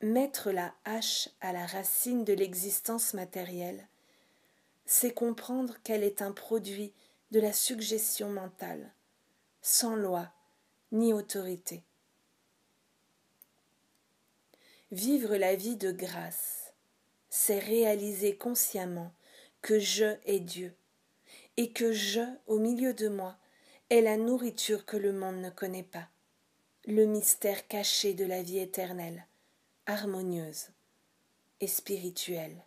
Mettre 0.01 0.51
la 0.51 0.75
hache 0.83 1.29
à 1.39 1.53
la 1.53 1.65
racine 1.65 2.25
de 2.25 2.33
l'existence 2.33 3.13
matérielle 3.13 3.87
c'est 4.85 5.13
comprendre 5.13 5.77
qu'elle 5.83 6.03
est 6.03 6.21
un 6.21 6.31
produit 6.31 6.93
de 7.31 7.39
la 7.39 7.53
suggestion 7.53 8.29
mentale, 8.29 8.93
sans 9.61 9.95
loi 9.95 10.31
ni 10.91 11.13
autorité. 11.13 11.83
Vivre 14.91 15.35
la 15.37 15.55
vie 15.55 15.75
de 15.75 15.91
grâce, 15.91 16.73
c'est 17.29 17.57
réaliser 17.57 18.37
consciemment 18.37 19.11
que 19.61 19.79
je 19.79 20.17
est 20.25 20.39
Dieu, 20.39 20.75
et 21.57 21.71
que 21.71 21.91
je, 21.91 22.21
au 22.45 22.59
milieu 22.59 22.93
de 22.93 23.07
moi, 23.07 23.37
est 23.89 24.01
la 24.01 24.17
nourriture 24.17 24.85
que 24.85 24.97
le 24.97 25.13
monde 25.13 25.37
ne 25.37 25.49
connaît 25.49 25.83
pas, 25.83 26.09
le 26.85 27.05
mystère 27.05 27.67
caché 27.67 28.13
de 28.13 28.25
la 28.25 28.43
vie 28.43 28.59
éternelle, 28.59 29.25
harmonieuse 29.85 30.67
et 31.59 31.67
spirituelle. 31.67 32.63